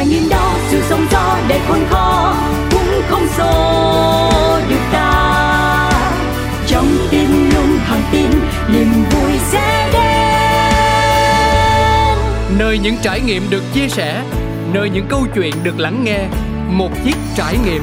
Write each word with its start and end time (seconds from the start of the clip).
trải 0.00 0.06
nhìn 0.06 0.28
đó, 0.28 0.56
sự 0.68 0.82
sống 0.88 1.06
gió 1.10 1.38
để 1.48 1.60
khôn 1.68 1.78
khó 1.90 2.34
cũng 2.70 3.02
không 3.08 3.26
xô 3.36 3.80
được 4.68 4.80
ta. 4.92 5.90
Trong 6.66 6.86
tim 7.10 7.50
luôn 7.54 7.78
thẳng 7.86 8.02
tin, 8.12 8.30
niềm 8.72 8.92
vui 9.10 9.32
sẽ 9.50 9.90
đến. 9.92 10.02
Nơi 12.58 12.78
những 12.78 12.96
trải 13.02 13.20
nghiệm 13.20 13.50
được 13.50 13.62
chia 13.74 13.88
sẻ, 13.88 14.22
nơi 14.72 14.90
những 14.90 15.06
câu 15.08 15.26
chuyện 15.34 15.54
được 15.62 15.78
lắng 15.78 16.04
nghe, 16.04 16.26
một 16.68 16.90
chiếc 17.04 17.16
trải 17.36 17.56
nghiệm. 17.64 17.82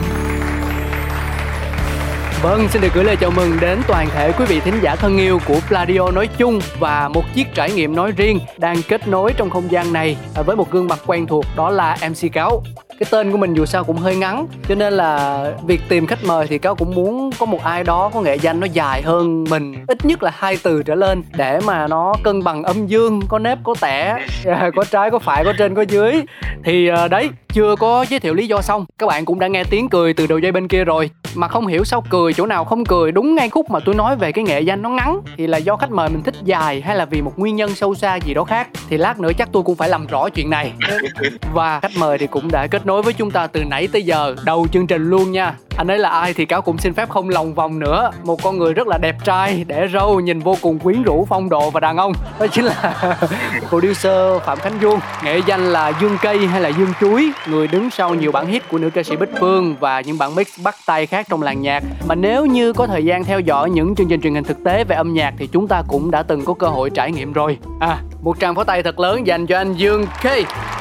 Vâng, 2.41 2.67
xin 2.69 2.81
được 2.81 2.93
gửi 2.93 3.03
lời 3.03 3.15
chào 3.15 3.31
mừng 3.31 3.51
đến 3.61 3.79
toàn 3.87 4.07
thể 4.13 4.31
quý 4.31 4.45
vị 4.45 4.59
thính 4.59 4.79
giả 4.81 4.95
thân 4.95 5.17
yêu 5.17 5.39
của 5.47 5.59
Pladio 5.67 6.11
nói 6.11 6.29
chung 6.37 6.59
và 6.79 7.09
một 7.13 7.23
chiếc 7.33 7.47
trải 7.53 7.71
nghiệm 7.71 7.95
nói 7.95 8.11
riêng 8.17 8.39
đang 8.57 8.75
kết 8.87 9.07
nối 9.07 9.33
trong 9.37 9.49
không 9.49 9.71
gian 9.71 9.93
này 9.93 10.17
với 10.45 10.55
một 10.55 10.71
gương 10.71 10.87
mặt 10.87 10.99
quen 11.05 11.27
thuộc 11.27 11.45
đó 11.55 11.69
là 11.69 11.97
MC 12.09 12.33
Cáo. 12.33 12.63
Cái 12.99 13.07
tên 13.11 13.31
của 13.31 13.37
mình 13.37 13.53
dù 13.53 13.65
sao 13.65 13.83
cũng 13.83 13.97
hơi 13.97 14.15
ngắn 14.15 14.47
cho 14.67 14.75
nên 14.75 14.93
là 14.93 15.43
việc 15.67 15.81
tìm 15.89 16.07
khách 16.07 16.23
mời 16.23 16.47
thì 16.47 16.57
cáo 16.57 16.75
cũng 16.75 16.95
muốn 16.95 17.29
có 17.39 17.45
một 17.45 17.63
ai 17.63 17.83
đó 17.83 18.09
có 18.13 18.21
nghệ 18.21 18.35
danh 18.35 18.59
nó 18.59 18.67
dài 18.73 19.01
hơn 19.01 19.43
mình 19.49 19.85
ít 19.87 20.05
nhất 20.05 20.23
là 20.23 20.31
hai 20.35 20.57
từ 20.63 20.83
trở 20.83 20.95
lên 20.95 21.23
để 21.37 21.59
mà 21.65 21.87
nó 21.87 22.13
cân 22.23 22.43
bằng 22.43 22.63
âm 22.63 22.87
dương 22.87 23.21
có 23.29 23.39
nếp 23.39 23.57
có 23.63 23.75
tẻ 23.81 24.17
có 24.75 24.83
trái 24.91 25.11
có 25.11 25.19
phải 25.19 25.43
có 25.45 25.53
trên 25.57 25.75
có 25.75 25.81
dưới. 25.81 26.21
Thì 26.63 26.87
ờ, 26.87 27.07
đấy 27.07 27.29
chưa 27.53 27.75
có 27.75 28.05
giới 28.09 28.19
thiệu 28.19 28.33
lý 28.33 28.47
do 28.47 28.61
xong. 28.61 28.85
Các 28.97 29.07
bạn 29.07 29.25
cũng 29.25 29.39
đã 29.39 29.47
nghe 29.47 29.63
tiếng 29.63 29.89
cười 29.89 30.13
từ 30.13 30.27
đầu 30.27 30.39
dây 30.39 30.51
bên 30.51 30.67
kia 30.67 30.83
rồi 30.83 31.09
mà 31.37 31.47
không 31.47 31.67
hiểu 31.67 31.83
sao 31.83 32.03
cười 32.09 32.33
chỗ 32.33 32.45
nào 32.45 32.65
không 32.65 32.85
cười. 32.85 33.11
Đúng 33.11 33.35
ngay 33.35 33.49
khúc 33.49 33.69
mà 33.69 33.79
tôi 33.79 33.95
nói 33.95 34.15
về 34.15 34.31
cái 34.31 34.43
nghệ 34.43 34.61
danh 34.61 34.81
nó 34.81 34.89
ngắn 34.89 35.21
thì 35.37 35.47
là 35.47 35.57
do 35.57 35.75
khách 35.75 35.91
mời 35.91 36.09
mình 36.09 36.23
thích 36.23 36.35
dài 36.43 36.81
hay 36.81 36.95
là 36.95 37.05
vì 37.05 37.21
một 37.21 37.39
nguyên 37.39 37.55
nhân 37.55 37.75
sâu 37.75 37.95
xa 37.95 38.15
gì 38.15 38.33
đó 38.33 38.43
khác. 38.43 38.67
Thì 38.89 38.97
lát 38.97 39.19
nữa 39.19 39.31
chắc 39.37 39.49
tôi 39.51 39.63
cũng 39.63 39.75
phải 39.75 39.89
làm 39.89 40.07
rõ 40.07 40.29
chuyện 40.29 40.49
này. 40.49 40.71
Và 41.53 41.79
khách 41.79 41.97
mời 41.99 42.17
thì 42.17 42.27
cũng 42.27 42.51
đã 42.51 42.67
kết 42.67 42.85
nối 42.85 43.01
với 43.01 43.13
chúng 43.13 43.31
ta 43.31 43.47
từ 43.47 43.63
nãy 43.63 43.87
tới 43.87 44.03
giờ. 44.03 44.35
Đầu 44.45 44.67
chương 44.71 44.87
trình 44.87 45.09
luôn 45.09 45.31
nha 45.31 45.53
anh 45.77 45.87
ấy 45.87 45.97
là 45.97 46.09
ai 46.09 46.33
thì 46.33 46.45
cáo 46.45 46.61
cũng 46.61 46.77
xin 46.77 46.93
phép 46.93 47.09
không 47.09 47.29
lòng 47.29 47.53
vòng 47.53 47.79
nữa. 47.79 48.11
Một 48.23 48.43
con 48.43 48.57
người 48.57 48.73
rất 48.73 48.87
là 48.87 48.97
đẹp 48.97 49.15
trai 49.23 49.63
để 49.67 49.87
râu 49.93 50.19
nhìn 50.19 50.39
vô 50.39 50.57
cùng 50.61 50.79
quyến 50.79 51.03
rũ 51.03 51.25
phong 51.29 51.49
độ 51.49 51.69
và 51.69 51.79
đàn 51.79 51.97
ông. 51.97 52.13
Đó 52.39 52.47
chính 52.47 52.65
là 52.65 52.93
producer 53.69 54.41
phạm 54.45 54.59
khánh 54.59 54.81
dương 54.81 54.99
nghệ 55.23 55.41
danh 55.45 55.65
là 55.65 55.91
dương 56.01 56.17
cây 56.21 56.47
hay 56.47 56.61
là 56.61 56.69
dương 56.69 56.93
chuối. 56.99 57.31
Người 57.47 57.67
đứng 57.67 57.89
sau 57.89 58.15
nhiều 58.15 58.31
bản 58.31 58.47
hit 58.47 58.69
của 58.69 58.77
nữ 58.77 58.89
ca 58.89 59.03
sĩ 59.03 59.15
bích 59.15 59.29
phương 59.39 59.75
và 59.79 60.01
những 60.01 60.17
bản 60.17 60.35
mix 60.35 60.47
bắt 60.63 60.75
tay 60.85 61.05
khác 61.05 61.25
trong 61.29 61.41
làng 61.41 61.61
nhạc. 61.61 61.83
Mà 62.07 62.15
nếu 62.15 62.45
như 62.45 62.73
có 62.73 62.87
thời 62.87 63.05
gian 63.05 63.23
theo 63.23 63.39
dõi 63.39 63.69
những 63.69 63.95
chương 63.95 64.07
trình 64.07 64.21
truyền 64.21 64.35
hình 64.35 64.43
thực 64.43 64.63
tế 64.63 64.83
về 64.83 64.95
âm 64.95 65.13
nhạc 65.13 65.33
thì 65.37 65.47
chúng 65.47 65.67
ta 65.67 65.83
cũng 65.87 66.11
đã 66.11 66.23
từng 66.23 66.45
có 66.45 66.53
cơ 66.53 66.67
hội 66.67 66.89
trải 66.89 67.11
nghiệm 67.11 67.33
rồi. 67.33 67.57
À 67.79 67.97
một 68.27 68.39
tràng 68.39 68.55
pháo 68.55 68.63
tay 68.63 68.83
thật 68.83 68.99
lớn 68.99 69.27
dành 69.27 69.47
cho 69.47 69.57
anh 69.57 69.73
Dương 69.73 70.05
K. 70.05 70.25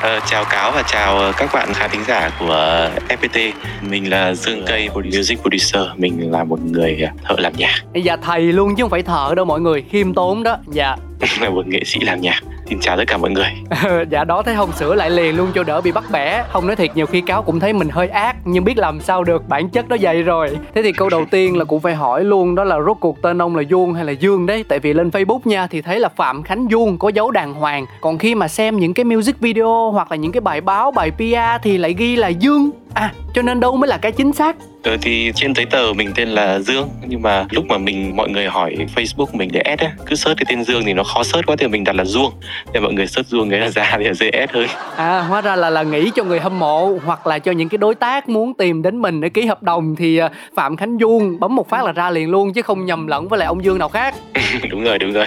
Ờ, 0.02 0.20
chào 0.26 0.44
cáo 0.44 0.70
và 0.70 0.82
chào 0.82 1.32
các 1.36 1.50
bạn 1.52 1.74
khán 1.74 1.90
thính 1.90 2.04
giả 2.06 2.30
của 2.40 2.50
ờ, 2.50 2.90
FPT. 3.08 3.52
Mình 3.82 4.10
là 4.10 4.34
Dương 4.34 4.64
Cây, 4.66 4.85
music 4.94 5.40
producer. 5.40 5.82
Mình 5.96 6.30
là 6.32 6.44
một 6.44 6.60
người 6.64 6.98
ờ, 7.02 7.08
thợ 7.24 7.34
làm 7.38 7.52
nhạc. 7.56 7.74
Dạ 7.94 8.16
thầy 8.16 8.40
luôn 8.40 8.76
chứ 8.76 8.82
không 8.82 8.90
phải 8.90 9.02
thợ 9.02 9.34
đâu 9.36 9.44
mọi 9.44 9.60
người, 9.60 9.82
khiêm 9.90 10.14
tốn 10.14 10.42
đó. 10.42 10.58
Dạ. 10.72 10.96
là 11.40 11.50
một 11.50 11.66
nghệ 11.66 11.80
sĩ 11.84 12.00
làm 12.00 12.20
nhạc 12.20 12.40
xin 12.68 12.80
chào 12.80 12.96
tất 12.96 13.04
cả 13.06 13.16
mọi 13.16 13.30
người 13.30 13.46
dạ 14.10 14.24
đó 14.24 14.42
thấy 14.42 14.54
không 14.54 14.72
sửa 14.72 14.94
lại 14.94 15.10
liền 15.10 15.36
luôn 15.36 15.48
cho 15.54 15.62
đỡ 15.62 15.80
bị 15.80 15.92
bắt 15.92 16.04
bẻ 16.12 16.44
không 16.48 16.66
nói 16.66 16.76
thiệt 16.76 16.90
nhiều 16.94 17.06
khi 17.06 17.20
cáo 17.20 17.42
cũng 17.42 17.60
thấy 17.60 17.72
mình 17.72 17.88
hơi 17.88 18.08
ác 18.08 18.36
nhưng 18.44 18.64
biết 18.64 18.78
làm 18.78 19.00
sao 19.00 19.24
được 19.24 19.48
bản 19.48 19.68
chất 19.68 19.88
đó 19.88 19.96
vậy 20.00 20.22
rồi 20.22 20.58
thế 20.74 20.82
thì 20.82 20.92
câu 20.92 21.08
đầu 21.08 21.24
tiên 21.30 21.56
là 21.56 21.64
cũng 21.64 21.80
phải 21.80 21.94
hỏi 21.94 22.24
luôn 22.24 22.54
đó 22.54 22.64
là 22.64 22.80
rốt 22.86 22.96
cuộc 23.00 23.22
tên 23.22 23.42
ông 23.42 23.56
là 23.56 23.62
vuông 23.70 23.94
hay 23.94 24.04
là 24.04 24.12
dương 24.12 24.46
đấy 24.46 24.64
tại 24.68 24.78
vì 24.78 24.92
lên 24.92 25.08
facebook 25.08 25.40
nha 25.44 25.66
thì 25.66 25.82
thấy 25.82 26.00
là 26.00 26.08
phạm 26.08 26.42
khánh 26.42 26.68
vuông 26.68 26.98
có 26.98 27.08
dấu 27.08 27.30
đàng 27.30 27.54
hoàng 27.54 27.86
còn 28.00 28.18
khi 28.18 28.34
mà 28.34 28.48
xem 28.48 28.76
những 28.76 28.94
cái 28.94 29.04
music 29.04 29.40
video 29.40 29.90
hoặc 29.90 30.10
là 30.10 30.16
những 30.16 30.32
cái 30.32 30.40
bài 30.40 30.60
báo 30.60 30.90
bài 30.90 31.10
pr 31.10 31.62
thì 31.62 31.78
lại 31.78 31.94
ghi 31.98 32.16
là 32.16 32.28
dương 32.28 32.70
à 32.96 33.12
cho 33.34 33.42
nên 33.42 33.60
đâu 33.60 33.76
mới 33.76 33.88
là 33.88 33.96
cái 33.96 34.12
chính 34.12 34.32
xác? 34.32 34.56
Ừ, 34.82 34.96
thì 35.02 35.32
trên 35.34 35.54
giấy 35.54 35.66
tờ 35.66 35.92
mình 35.96 36.12
tên 36.14 36.28
là 36.28 36.58
Dương 36.58 36.88
nhưng 37.06 37.22
mà 37.22 37.46
lúc 37.50 37.64
mà 37.66 37.78
mình 37.78 38.16
mọi 38.16 38.28
người 38.28 38.46
hỏi 38.46 38.76
Facebook 38.94 39.26
mình 39.32 39.50
để 39.52 39.60
add 39.60 39.82
á 39.82 39.92
cứ 40.06 40.16
search 40.16 40.38
cái 40.38 40.44
tên 40.48 40.64
Dương 40.64 40.82
thì 40.86 40.92
nó 40.92 41.02
khó 41.02 41.22
search 41.22 41.46
quá 41.46 41.56
thì 41.58 41.66
mình 41.66 41.84
đặt 41.84 41.96
là 41.96 42.04
Duông. 42.04 42.32
Để 42.72 42.80
mọi 42.80 42.92
người 42.92 43.06
search 43.06 43.28
Duông 43.28 43.50
cái 43.50 43.60
là 43.60 43.68
ra 43.68 43.94
thì 43.98 44.04
là 44.04 44.12
dễ 44.12 44.30
add 44.30 44.52
hơn. 44.52 44.66
À 44.96 45.20
hóa 45.20 45.40
ra 45.40 45.56
là 45.56 45.70
là 45.70 45.82
nghĩ 45.82 46.10
cho 46.14 46.24
người 46.24 46.40
hâm 46.40 46.58
mộ 46.58 46.98
hoặc 47.04 47.26
là 47.26 47.38
cho 47.38 47.52
những 47.52 47.68
cái 47.68 47.78
đối 47.78 47.94
tác 47.94 48.28
muốn 48.28 48.54
tìm 48.54 48.82
đến 48.82 49.02
mình 49.02 49.20
để 49.20 49.28
ký 49.28 49.46
hợp 49.46 49.62
đồng 49.62 49.96
thì 49.96 50.16
à, 50.18 50.30
Phạm 50.56 50.76
Khánh 50.76 50.96
Duông 51.00 51.40
bấm 51.40 51.56
một 51.56 51.68
phát 51.68 51.84
là 51.84 51.92
ra 51.92 52.10
liền 52.10 52.30
luôn 52.30 52.52
chứ 52.52 52.62
không 52.62 52.84
nhầm 52.86 53.06
lẫn 53.06 53.28
với 53.28 53.38
lại 53.38 53.46
ông 53.46 53.64
Dương 53.64 53.78
nào 53.78 53.88
khác. 53.88 54.14
Đúng 54.70 54.84
rồi 54.84 54.98
đúng 54.98 55.12
rồi. 55.12 55.26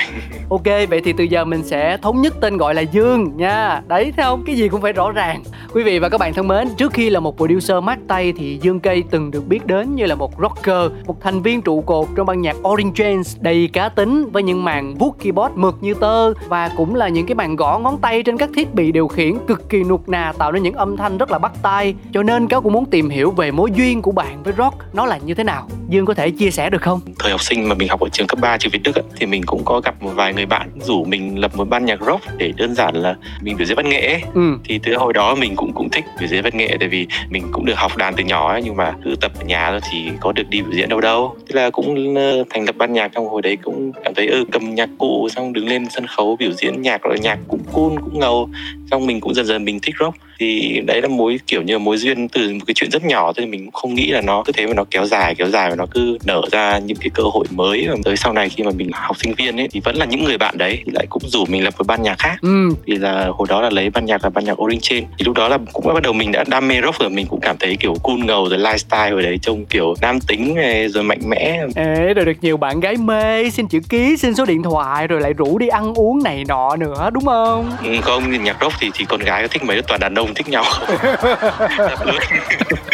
Ok 0.50 0.66
vậy 0.90 1.02
thì 1.06 1.13
từ 1.18 1.24
giờ 1.24 1.46
mình 1.46 1.63
sẽ 1.63 1.97
thống 2.02 2.22
nhất 2.22 2.34
tên 2.41 2.58
gọi 2.58 2.75
là 2.75 2.81
Dương 2.81 3.31
nha. 3.38 3.81
Đấy 3.88 4.13
thấy 4.18 4.25
không? 4.25 4.44
Cái 4.46 4.56
gì 4.56 4.68
cũng 4.68 4.81
phải 4.81 4.94
rõ 4.94 5.12
ràng. 5.12 5.44
Quý 5.74 5.84
vị 5.84 6.00
và 6.00 6.09
các 6.09 6.18
bạn 6.18 6.34
thân 6.34 6.47
mến 6.47 6.68
trước 6.78 6.94
khi 6.94 7.09
là 7.09 7.19
một 7.19 7.38
producer 7.38 7.59
mát 7.84 8.00
tay 8.08 8.34
thì 8.38 8.59
Dương 8.62 8.80
Cây 8.80 9.03
từng 9.12 9.31
được 9.31 9.47
biết 9.47 9.66
đến 9.66 9.96
như 9.96 10.06
là 10.06 10.16
một 10.16 10.31
rocker, 10.42 10.92
một 11.06 11.22
thành 11.22 11.42
viên 11.42 11.62
trụ 11.62 11.81
cột 11.81 12.08
trong 12.16 12.25
ban 12.25 12.42
nhạc 12.42 12.56
Orange 12.68 13.03
James 13.03 13.38
đầy 13.40 13.70
cá 13.74 13.90
tính 13.90 14.30
với 14.31 14.44
những 14.44 14.64
màn 14.64 14.96
vuốt 14.96 15.16
keyboard 15.20 15.56
mượt 15.56 15.75
như 15.81 15.94
tơ 15.94 16.34
và 16.34 16.70
cũng 16.78 16.96
là 16.96 17.08
những 17.08 17.25
cái 17.25 17.36
màn 17.36 17.56
gõ 17.56 17.80
ngón 17.80 17.97
tay 18.02 18.24
trên 18.24 18.38
các 18.38 18.50
thiết 18.56 18.74
bị 18.74 18.92
điều 18.92 19.08
khiển 19.08 19.34
cực 19.47 19.70
kỳ 19.70 19.84
nuột 19.84 20.09
nà 20.09 20.34
tạo 20.38 20.52
nên 20.52 20.64
những 20.64 20.75
âm 20.75 20.97
thanh 20.97 21.18
rất 21.18 21.31
là 21.31 21.40
bắt 21.40 21.52
tai. 21.62 21.96
Cho 22.14 22.24
nên 22.24 22.47
cáo 22.47 22.62
cũng 22.62 22.74
muốn 22.74 22.86
tìm 22.86 23.09
hiểu 23.09 23.31
về 23.31 23.52
mối 23.52 23.72
duyên 23.76 24.02
của 24.02 24.12
bạn 24.12 24.44
với 24.44 24.53
rock 24.58 24.78
nó 24.94 25.06
là 25.06 25.18
như 25.18 25.34
thế 25.34 25.44
nào. 25.44 25.68
Dương 25.90 26.06
có 26.06 26.14
thể 26.14 26.30
chia 26.30 26.52
sẻ 26.52 26.70
được 26.70 26.81
không? 26.81 27.00
Thời 27.20 27.31
học 27.31 27.41
sinh 27.41 27.70
mà 27.70 27.76
mình 27.76 27.90
học 27.90 28.00
ở 28.00 28.09
trường 28.09 28.28
cấp 28.28 28.40
3 28.41 28.58
trường 28.58 28.72
Việt 28.72 28.84
Đức 28.84 28.96
ấy, 28.96 29.03
thì 29.20 29.26
mình 29.26 29.44
cũng 29.46 29.66
có 29.66 29.81
gặp 29.84 29.96
một 30.02 30.12
vài 30.16 30.34
người 30.34 30.46
bạn 30.46 30.70
rủ 30.80 31.06
mình 31.06 31.40
lập 31.40 31.52
một 31.56 31.70
ban 31.70 31.86
nhạc 31.86 32.00
rock 32.06 32.24
để 32.38 32.53
đơn 32.58 32.76
giản 32.76 32.96
là 32.96 33.16
mình 33.41 33.58
biểu 33.58 33.66
diễn 33.66 33.78
văn 33.78 33.90
nghệ 33.90 34.08
ấy. 34.08 34.22
Ừ. 34.34 34.58
Thì 34.64 34.80
từ 34.84 34.96
hồi 34.97 35.14
đó 35.14 35.36
mình 35.36 35.56
cũng 35.56 35.74
cũng 35.74 35.90
thích 35.90 36.06
biểu 36.20 36.28
diễn 36.28 36.44
văn 36.44 36.58
nghệ 36.58 36.78
tại 36.80 36.90
vì 36.90 37.08
mình 37.30 37.44
cũng 37.51 37.65
được 37.65 37.77
học 37.77 37.97
đàn 37.97 38.13
từ 38.15 38.23
nhỏ 38.23 38.51
ấy 38.51 38.61
nhưng 38.65 38.75
mà 38.75 38.93
cứ 39.03 39.15
tập 39.21 39.31
ở 39.39 39.45
nhà 39.45 39.71
thôi 39.71 39.79
thì 39.91 40.11
có 40.19 40.31
được 40.31 40.49
đi 40.49 40.61
biểu 40.61 40.71
diễn 40.71 40.89
đâu 40.89 41.01
đâu. 41.01 41.35
Thế 41.47 41.61
là 41.61 41.69
cũng 41.69 42.15
ờ, 42.15 42.43
thành 42.49 42.65
lập 42.65 42.75
ban 42.77 42.93
nhạc 42.93 43.07
trong 43.07 43.29
hồi 43.29 43.41
đấy 43.41 43.57
cũng 43.63 43.91
cảm 44.03 44.13
thấy 44.13 44.27
ơ 44.27 44.37
ừ, 44.37 44.45
cầm 44.51 44.75
nhạc 44.75 44.89
cụ 44.97 45.29
xong 45.29 45.53
đứng 45.53 45.67
lên 45.67 45.89
sân 45.89 46.07
khấu 46.07 46.35
biểu 46.35 46.51
diễn 46.51 46.81
nhạc 46.81 47.01
rồi 47.01 47.19
nhạc 47.19 47.39
cũng 47.47 47.59
cool 47.73 47.97
cũng 48.03 48.19
ngầu 48.19 48.49
xong 48.91 49.05
mình 49.05 49.22
cũng 49.22 49.33
dần 49.33 49.45
dần 49.45 49.66
mình 49.66 49.79
thích 49.79 49.95
rock. 50.00 50.17
Thì 50.39 50.81
đấy 50.85 51.01
là 51.01 51.07
mối 51.07 51.39
kiểu 51.47 51.61
như 51.61 51.73
là 51.73 51.79
mối 51.79 51.97
duyên 51.97 52.27
từ 52.27 52.53
một 52.53 52.59
cái 52.67 52.73
chuyện 52.73 52.91
rất 52.91 53.05
nhỏ 53.05 53.33
thôi 53.38 53.45
mình 53.45 53.66
cũng 53.66 53.73
không 53.73 53.95
nghĩ 53.95 54.11
là 54.11 54.22
nó 54.22 54.44
cứ 54.45 54.51
thế 54.51 54.67
mà 54.67 54.73
nó 54.73 54.83
kéo 54.91 55.05
dài 55.05 55.35
kéo 55.35 55.47
dài 55.50 55.69
và 55.69 55.75
nó 55.75 55.85
cứ 55.91 56.17
nở 56.25 56.41
ra 56.51 56.79
những 56.79 56.97
cái 56.97 57.09
cơ 57.13 57.23
hội 57.23 57.45
mới. 57.51 57.88
Và 57.89 57.95
tới 58.03 58.17
sau 58.17 58.33
này 58.33 58.49
khi 58.49 58.63
mà 58.63 58.72
mình 58.75 58.89
học 58.94 59.17
sinh 59.17 59.33
viên 59.33 59.59
ấy 59.59 59.67
thì 59.72 59.79
vẫn 59.83 59.95
là 59.95 60.05
những 60.05 60.23
người 60.23 60.38
bạn 60.38 60.57
đấy 60.57 60.81
thì 60.85 60.91
lại 60.95 61.05
cũng 61.09 61.23
rủ 61.25 61.45
mình 61.45 61.63
lập 61.63 61.73
một 61.78 61.88
ban 61.88 62.03
nhạc 62.03 62.19
khác. 62.19 62.35
Ừ. 62.41 62.69
thì 62.88 62.95
là 62.95 63.28
hồi 63.33 63.47
đó 63.49 63.61
là 63.61 63.69
lấy 63.69 63.89
ban 63.89 64.05
nhạc 64.05 64.23
là 64.23 64.29
ban 64.29 64.45
nhạc 64.45 64.61
Orange 64.61 64.79
Chain. 64.81 65.03
Thì 65.17 65.25
lúc 65.25 65.35
đó 65.35 65.47
là 65.47 65.57
cũng 65.73 65.94
bắt 65.94 66.03
đầu 66.03 66.13
mình 66.13 66.31
đã 66.31 66.44
đam 66.47 66.67
mê 66.67 66.75
rock 66.81 66.99
rồi 66.99 67.09
mình 67.09 67.25
cũng 67.29 67.39
cảm 67.41 67.55
thấy 67.59 67.78
kiểu 67.79 67.94
cool 68.03 68.19
ngầu 68.19 68.49
rồi 68.49 68.59
lifestyle 68.59 69.16
ở 69.16 69.22
đấy 69.22 69.38
trông 69.41 69.66
kiểu 69.66 69.94
nam 70.01 70.19
tính 70.19 70.55
rồi 70.89 71.03
mạnh 71.03 71.19
mẽ. 71.28 71.59
Ê, 71.75 72.13
rồi 72.13 72.25
được 72.25 72.38
nhiều 72.41 72.57
bạn 72.57 72.79
gái 72.79 72.97
mê 72.97 73.49
xin 73.49 73.67
chữ 73.67 73.79
ký 73.89 74.17
xin 74.17 74.35
số 74.35 74.45
điện 74.45 74.63
thoại 74.63 75.07
rồi 75.07 75.22
lại 75.22 75.33
rủ 75.33 75.57
đi 75.57 75.67
ăn 75.67 75.94
uống 75.94 76.23
này 76.23 76.44
nọ 76.47 76.75
nữa 76.75 77.09
đúng 77.13 77.25
không? 77.25 77.72
Ừ, 77.83 77.89
không 78.01 78.44
nhạc 78.44 78.57
rock 78.61 78.78
thì 78.79 78.91
thì 78.94 79.06
con 79.06 79.19
gái 79.19 79.41
có 79.41 79.47
thích 79.47 79.63
mấy 79.63 79.81
toàn 79.81 80.00
đàn 80.00 80.16
ông 80.16 80.34
thích 80.34 80.50
nhau 80.50 80.63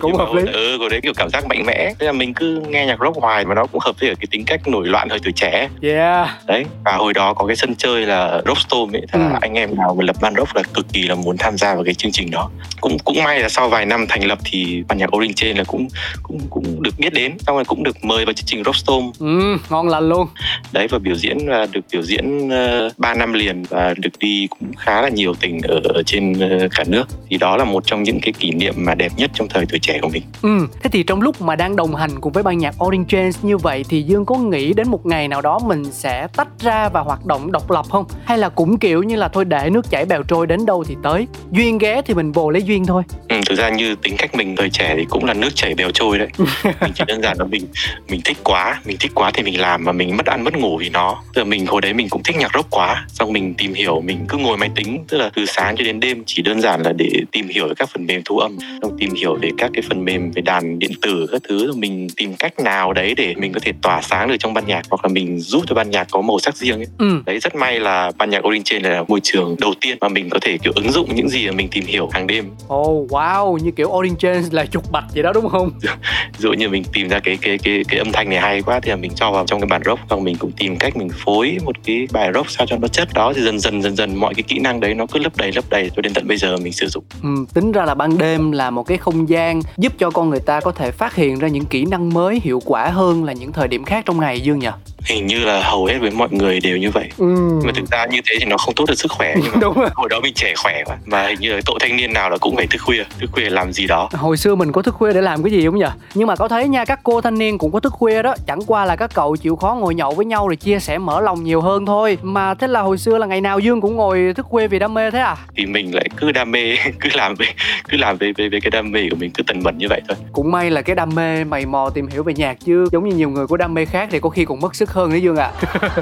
cũng 0.00 0.14
hợp 0.14 0.28
lý. 0.34 0.42
ừ 0.52 0.76
của 0.78 0.88
đấy 0.88 1.00
kiểu 1.02 1.12
cảm 1.16 1.28
giác 1.30 1.46
mạnh 1.46 1.66
mẽ. 1.66 1.92
Thế 1.98 2.06
là 2.06 2.12
mình 2.12 2.34
cứ 2.34 2.62
nghe 2.68 2.86
nhạc 2.86 2.98
rock 3.00 3.16
hoài 3.16 3.44
mà 3.44 3.54
nó 3.54 3.66
cũng 3.66 3.80
hợp 3.84 3.94
với 4.00 4.14
cái 4.14 4.26
tính 4.30 4.44
cách 4.44 4.68
nổi 4.68 4.86
loạn 4.86 5.08
hơi 5.08 5.18
tuổi 5.22 5.32
trẻ. 5.32 5.68
Yeah. 5.82 6.28
Đấy 6.46 6.64
và 6.84 6.92
hồi 6.92 7.14
đó 7.14 7.34
có 7.34 7.46
cái 7.46 7.56
sân 7.56 7.74
chơi 7.74 8.06
là 8.06 8.42
rockstorm 8.46 8.96
ấy 8.96 9.02
thế 9.12 9.20
ừ. 9.20 9.28
là 9.32 9.38
anh 9.40 9.54
em 9.54 9.76
nào 9.76 9.94
mà 9.98 10.04
lập 10.04 10.16
ban 10.22 10.34
rock 10.36 10.56
là 10.56 10.62
cực 10.74 10.86
kỳ 10.92 11.02
là 11.02 11.14
muốn 11.14 11.36
tham 11.36 11.58
gia 11.58 11.74
vào 11.74 11.84
cái 11.84 11.94
chương 11.94 12.12
trình 12.12 12.30
đó. 12.30 12.50
Cũng 12.80 12.98
cũng 12.98 13.22
may 13.24 13.40
là 13.40 13.48
sau 13.48 13.68
vài 13.68 13.86
năm 13.86 14.06
thành 14.08 14.24
lập 14.26 14.38
thì 14.44 14.82
ban 14.88 14.98
nhạc 14.98 15.16
Orange 15.16 15.34
trên 15.36 15.56
là 15.56 15.64
cũng 15.64 15.88
cũng 16.22 16.40
cũng 16.50 16.82
được 16.82 16.98
biết 16.98 17.12
đến 17.12 17.38
xong 17.38 17.56
rồi 17.56 17.64
cũng 17.64 17.82
được 17.82 18.04
mời 18.04 18.24
vào 18.24 18.32
chương 18.32 18.46
trình 18.46 18.64
rockstorm 18.64 19.10
ừ, 19.18 19.58
ngon 19.70 19.88
lành 19.88 20.08
luôn. 20.08 20.26
Đấy 20.72 20.88
và 20.88 20.98
biểu 20.98 21.14
diễn 21.14 21.48
và 21.48 21.66
được 21.72 21.80
biểu 21.92 22.02
diễn 22.02 22.46
uh, 22.46 22.52
ờ, 22.52 22.90
3 22.96 23.14
năm 23.14 23.32
liền 23.32 23.62
và 23.62 23.94
được 23.98 24.18
đi 24.18 24.46
cũng 24.50 24.72
khá 24.78 25.02
là 25.02 25.08
nhiều 25.08 25.34
tỉnh 25.40 25.60
ở, 25.62 25.80
ở 25.84 26.02
trên 26.06 26.32
uh, 26.32 26.70
cả 26.74 26.84
nước. 26.86 27.08
Thì 27.30 27.36
đó 27.38 27.56
là 27.56 27.64
một 27.64 27.86
trong 27.86 28.02
những 28.02 28.20
cái 28.22 28.32
kỷ 28.38 28.50
niệm 28.50 28.74
mà 28.76 28.94
đẹp 28.94 29.12
nhất 29.16 29.30
trong 29.38 29.48
thời 29.48 29.66
tuổi 29.68 29.78
trẻ 29.78 29.98
của 30.02 30.08
mình. 30.08 30.22
Ừ 30.42 30.66
thế 30.82 30.90
thì 30.92 31.02
trong 31.02 31.20
lúc 31.20 31.42
mà 31.42 31.56
đang 31.56 31.76
đồng 31.76 31.94
hành 31.94 32.20
cùng 32.20 32.32
với 32.32 32.42
ban 32.42 32.58
nhạc 32.58 32.84
Orange 32.84 33.18
James 33.18 33.32
như 33.42 33.56
vậy 33.56 33.84
thì 33.88 34.02
Dương 34.02 34.24
có 34.24 34.38
nghĩ 34.38 34.72
đến 34.72 34.88
một 34.88 35.06
ngày 35.06 35.28
nào 35.28 35.40
đó 35.40 35.58
mình 35.66 35.84
sẽ 35.84 36.26
tách 36.36 36.48
ra 36.60 36.88
và 36.88 37.00
hoạt 37.00 37.26
động 37.26 37.52
độc 37.52 37.70
lập 37.70 37.86
không? 37.90 38.04
Hay 38.24 38.38
là 38.38 38.48
cũng 38.48 38.78
kiểu 38.78 39.02
như 39.02 39.16
là 39.16 39.28
thôi 39.28 39.44
để 39.44 39.70
nước 39.70 39.90
chảy 39.90 40.04
bèo 40.04 40.22
trôi 40.22 40.46
đến 40.46 40.66
đâu 40.66 40.84
thì 40.84 40.96
tới? 41.02 41.26
Duyên 41.50 41.78
ghé 41.78 42.02
thì 42.06 42.14
mình 42.14 42.32
vồ 42.32 42.50
lấy 42.50 42.62
duyên 42.62 42.86
thôi. 42.86 43.02
Ừ, 43.28 43.36
thực 43.46 43.58
ra 43.58 43.68
như 43.68 43.94
tính 43.94 44.14
cách 44.18 44.34
mình 44.34 44.56
thời 44.56 44.70
trẻ 44.70 44.94
thì 44.96 45.04
cũng 45.10 45.24
là 45.24 45.34
nước 45.34 45.50
chảy 45.54 45.74
bèo 45.74 45.90
trôi 45.94 46.18
đấy. 46.18 46.28
Mình 46.80 46.92
chỉ 46.94 47.04
đơn 47.06 47.22
giản 47.22 47.36
là 47.38 47.44
mình 47.44 47.66
mình 48.08 48.20
thích 48.24 48.36
quá 48.44 48.80
mình 48.86 48.96
thích 49.00 49.12
quá 49.14 49.30
thì 49.34 49.42
mình 49.42 49.60
làm 49.60 49.84
mà 49.84 49.92
mình 49.92 50.16
mất 50.16 50.26
ăn 50.26 50.44
mất 50.44 50.56
ngủ 50.56 50.78
vì 50.78 50.88
nó. 50.88 51.22
Là 51.34 51.44
mình 51.44 51.66
hồi 51.66 51.80
đấy 51.80 51.94
mình 51.94 52.08
cũng 52.10 52.22
thích 52.22 52.36
nhạc 52.38 52.50
rock 52.54 52.70
quá 52.70 53.06
xong 53.08 53.32
mình 53.32 53.54
tìm 53.54 53.74
hiểu 53.74 54.00
mình 54.00 54.24
cứ 54.28 54.38
ngồi 54.38 54.56
máy 54.56 54.70
tính 54.74 55.04
tức 55.08 55.18
là 55.18 55.30
từ 55.34 55.46
sáng 55.46 55.76
cho 55.76 55.84
đến 55.84 56.00
đêm 56.00 56.22
chỉ 56.26 56.42
đơn 56.42 56.60
giản 56.60 56.82
là 56.82 56.92
để 56.92 57.10
tìm 57.32 57.48
hiểu 57.48 57.68
các 57.76 57.88
phần 57.92 58.06
mềm 58.06 58.22
thu 58.24 58.38
âm 58.38 58.56
xong 58.82 58.96
tìm 58.98 59.14
hiểu 59.14 59.27
hiểu 59.28 59.38
về 59.42 59.50
các 59.58 59.70
cái 59.74 59.82
phần 59.88 60.04
mềm 60.04 60.30
về 60.30 60.42
đàn 60.42 60.78
điện 60.78 60.90
tử 61.02 61.26
các 61.32 61.42
thứ 61.48 61.72
mình 61.72 62.08
tìm 62.16 62.34
cách 62.36 62.60
nào 62.60 62.92
đấy 62.92 63.14
để 63.16 63.34
mình 63.36 63.52
có 63.52 63.60
thể 63.62 63.72
tỏa 63.82 64.02
sáng 64.02 64.28
được 64.28 64.36
trong 64.38 64.54
ban 64.54 64.66
nhạc 64.66 64.82
hoặc 64.90 65.04
là 65.04 65.08
mình 65.08 65.40
giúp 65.40 65.62
cho 65.66 65.74
ban 65.74 65.90
nhạc 65.90 66.06
có 66.10 66.20
màu 66.20 66.38
sắc 66.38 66.56
riêng 66.56 66.76
ấy. 66.76 66.86
Ừ. 66.98 67.22
đấy 67.26 67.38
rất 67.38 67.54
may 67.54 67.80
là 67.80 68.12
ban 68.18 68.30
nhạc 68.30 68.46
Orange 68.46 68.62
Chain 68.64 68.82
là 68.82 69.04
môi 69.08 69.20
trường 69.22 69.56
đầu 69.60 69.74
tiên 69.80 69.98
mà 70.00 70.08
mình 70.08 70.30
có 70.30 70.38
thể 70.42 70.58
kiểu 70.62 70.72
ứng 70.76 70.92
dụng 70.92 71.14
những 71.14 71.28
gì 71.28 71.46
mà 71.46 71.52
mình 71.52 71.68
tìm 71.70 71.84
hiểu 71.86 72.08
hàng 72.12 72.26
đêm 72.26 72.50
oh 72.74 73.10
wow 73.10 73.56
như 73.56 73.70
kiểu 73.70 73.88
Orange 73.88 74.16
Chain 74.18 74.44
là 74.50 74.66
trục 74.66 74.92
bạch 74.92 75.04
vậy 75.14 75.22
đó 75.22 75.32
đúng 75.34 75.48
không 75.48 75.70
dụ 76.38 76.52
như 76.52 76.68
mình 76.68 76.84
tìm 76.92 77.08
ra 77.08 77.18
cái 77.18 77.38
cái 77.40 77.58
cái 77.58 77.82
cái 77.88 77.98
âm 77.98 78.12
thanh 78.12 78.30
này 78.30 78.40
hay 78.40 78.62
quá 78.62 78.80
thì 78.80 78.90
là 78.90 78.96
mình 78.96 79.10
cho 79.14 79.30
vào 79.30 79.44
trong 79.46 79.60
cái 79.60 79.68
bản 79.68 79.82
rock 79.84 80.00
và 80.08 80.16
mình 80.16 80.36
cũng 80.38 80.52
tìm 80.52 80.76
cách 80.76 80.96
mình 80.96 81.08
phối 81.24 81.58
một 81.64 81.76
cái 81.84 82.06
bài 82.12 82.30
rock 82.34 82.50
sao 82.50 82.66
cho 82.66 82.76
nó 82.76 82.88
chất 82.88 83.08
đó 83.14 83.32
thì 83.36 83.42
dần 83.42 83.58
dần 83.58 83.82
dần 83.82 83.96
dần 83.96 84.14
mọi 84.14 84.34
cái 84.34 84.42
kỹ 84.42 84.58
năng 84.58 84.80
đấy 84.80 84.94
nó 84.94 85.06
cứ 85.12 85.18
lấp 85.18 85.36
đầy 85.36 85.52
lấp 85.52 85.64
đầy 85.70 85.90
cho 85.96 86.02
đến 86.02 86.14
tận 86.14 86.28
bây 86.28 86.36
giờ 86.36 86.56
mình 86.56 86.72
sử 86.72 86.86
dụng 86.86 87.04
ừ, 87.22 87.28
tính 87.54 87.72
ra 87.72 87.84
là 87.84 87.94
ban 87.94 88.18
đêm 88.18 88.52
là 88.52 88.70
một 88.70 88.82
cái 88.82 88.98
không 88.98 89.17
gian, 89.26 89.60
giúp 89.76 89.92
cho 89.98 90.10
con 90.10 90.30
người 90.30 90.40
ta 90.40 90.60
có 90.60 90.72
thể 90.72 90.90
phát 90.90 91.14
hiện 91.14 91.38
ra 91.38 91.48
những 91.48 91.64
kỹ 91.64 91.84
năng 91.84 92.14
mới 92.14 92.40
hiệu 92.44 92.62
quả 92.64 92.88
hơn 92.88 93.24
là 93.24 93.32
những 93.32 93.52
thời 93.52 93.68
điểm 93.68 93.84
khác 93.84 94.04
trong 94.06 94.20
ngày, 94.20 94.40
dương 94.40 94.58
nhỉ 94.58 94.68
hình 95.08 95.26
như 95.26 95.38
là 95.44 95.62
hầu 95.62 95.84
hết 95.84 95.98
với 96.00 96.10
mọi 96.10 96.28
người 96.30 96.60
đều 96.60 96.76
như 96.76 96.90
vậy. 96.90 97.08
Ừ. 97.18 97.60
mà 97.64 97.72
thực 97.74 97.90
ra 97.90 98.06
như 98.06 98.20
thế 98.26 98.36
thì 98.38 98.44
nó 98.44 98.56
không 98.56 98.74
tốt 98.74 98.84
cho 98.88 98.94
sức 98.94 99.10
khỏe 99.12 99.34
nhưng 99.42 99.52
mà 99.52 99.58
Đúng 99.60 99.74
rồi. 99.74 99.88
hồi 99.94 100.08
đó 100.08 100.20
mình 100.22 100.34
trẻ 100.34 100.54
khỏe 100.62 100.82
quá 100.86 100.96
mà 101.06 101.26
hình 101.26 101.40
như 101.40 101.52
là 101.52 101.60
cậu 101.66 101.78
thanh 101.80 101.96
niên 101.96 102.12
nào 102.12 102.30
là 102.30 102.36
cũng 102.40 102.56
phải 102.56 102.66
thức 102.66 102.78
khuya 102.82 103.04
thức 103.20 103.30
khuya 103.32 103.48
làm 103.50 103.72
gì 103.72 103.86
đó. 103.86 104.08
Hồi 104.12 104.36
xưa 104.36 104.54
mình 104.54 104.72
có 104.72 104.82
thức 104.82 104.94
khuya 104.94 105.12
để 105.12 105.20
làm 105.20 105.42
cái 105.42 105.52
gì 105.52 105.64
không 105.66 105.78
nhỉ 105.78 105.84
nhưng 106.14 106.28
mà 106.28 106.36
có 106.36 106.48
thấy 106.48 106.68
nha 106.68 106.84
các 106.84 107.00
cô 107.02 107.20
thanh 107.20 107.38
niên 107.38 107.58
cũng 107.58 107.72
có 107.72 107.80
thức 107.80 107.92
khuya 107.92 108.22
đó. 108.22 108.34
Chẳng 108.46 108.60
qua 108.66 108.84
là 108.84 108.96
các 108.96 109.10
cậu 109.14 109.36
chịu 109.36 109.56
khó 109.56 109.74
ngồi 109.74 109.94
nhậu 109.94 110.10
với 110.14 110.26
nhau 110.26 110.48
rồi 110.48 110.56
chia 110.56 110.78
sẻ 110.80 110.98
mở 110.98 111.20
lòng 111.20 111.44
nhiều 111.44 111.60
hơn 111.60 111.86
thôi. 111.86 112.18
Mà 112.22 112.54
thế 112.54 112.66
là 112.68 112.80
hồi 112.80 112.98
xưa 112.98 113.18
là 113.18 113.26
ngày 113.26 113.40
nào 113.40 113.58
dương 113.58 113.80
cũng 113.80 113.96
ngồi 113.96 114.32
thức 114.36 114.46
khuya 114.46 114.68
vì 114.68 114.78
đam 114.78 114.94
mê 114.94 115.10
thế 115.10 115.18
à? 115.18 115.36
Thì 115.56 115.66
mình 115.66 115.94
lại 115.94 116.08
cứ 116.16 116.32
đam 116.32 116.50
mê 116.50 116.76
cứ 117.00 117.08
làm 117.14 117.34
về 117.34 117.46
cứ 117.88 117.96
làm 117.96 118.16
về 118.16 118.32
về 118.36 118.48
về 118.48 118.58
cái 118.62 118.70
đam 118.70 118.92
mê 118.92 119.00
của 119.10 119.16
mình 119.16 119.30
cứ 119.30 119.42
tần 119.46 119.62
bẩn 119.62 119.78
như 119.78 119.86
vậy 119.90 120.00
thôi. 120.08 120.16
Cũng 120.32 120.50
may 120.50 120.70
là 120.70 120.82
cái 120.82 120.96
đam 120.96 121.14
mê 121.14 121.44
mày 121.44 121.66
mò 121.66 121.90
tìm 121.90 122.06
hiểu 122.06 122.22
về 122.22 122.34
nhạc 122.34 122.56
chứ. 122.64 122.86
Giống 122.92 123.08
như 123.08 123.16
nhiều 123.16 123.30
người 123.30 123.46
có 123.46 123.56
đam 123.56 123.74
mê 123.74 123.84
khác 123.84 124.08
thì 124.12 124.20
có 124.20 124.28
khi 124.28 124.44
còn 124.44 124.60
mất 124.60 124.74
sức 124.74 124.90
hơn 124.90 124.97
đấy 125.06 125.22
dương 125.22 125.36
ạ? 125.36 125.50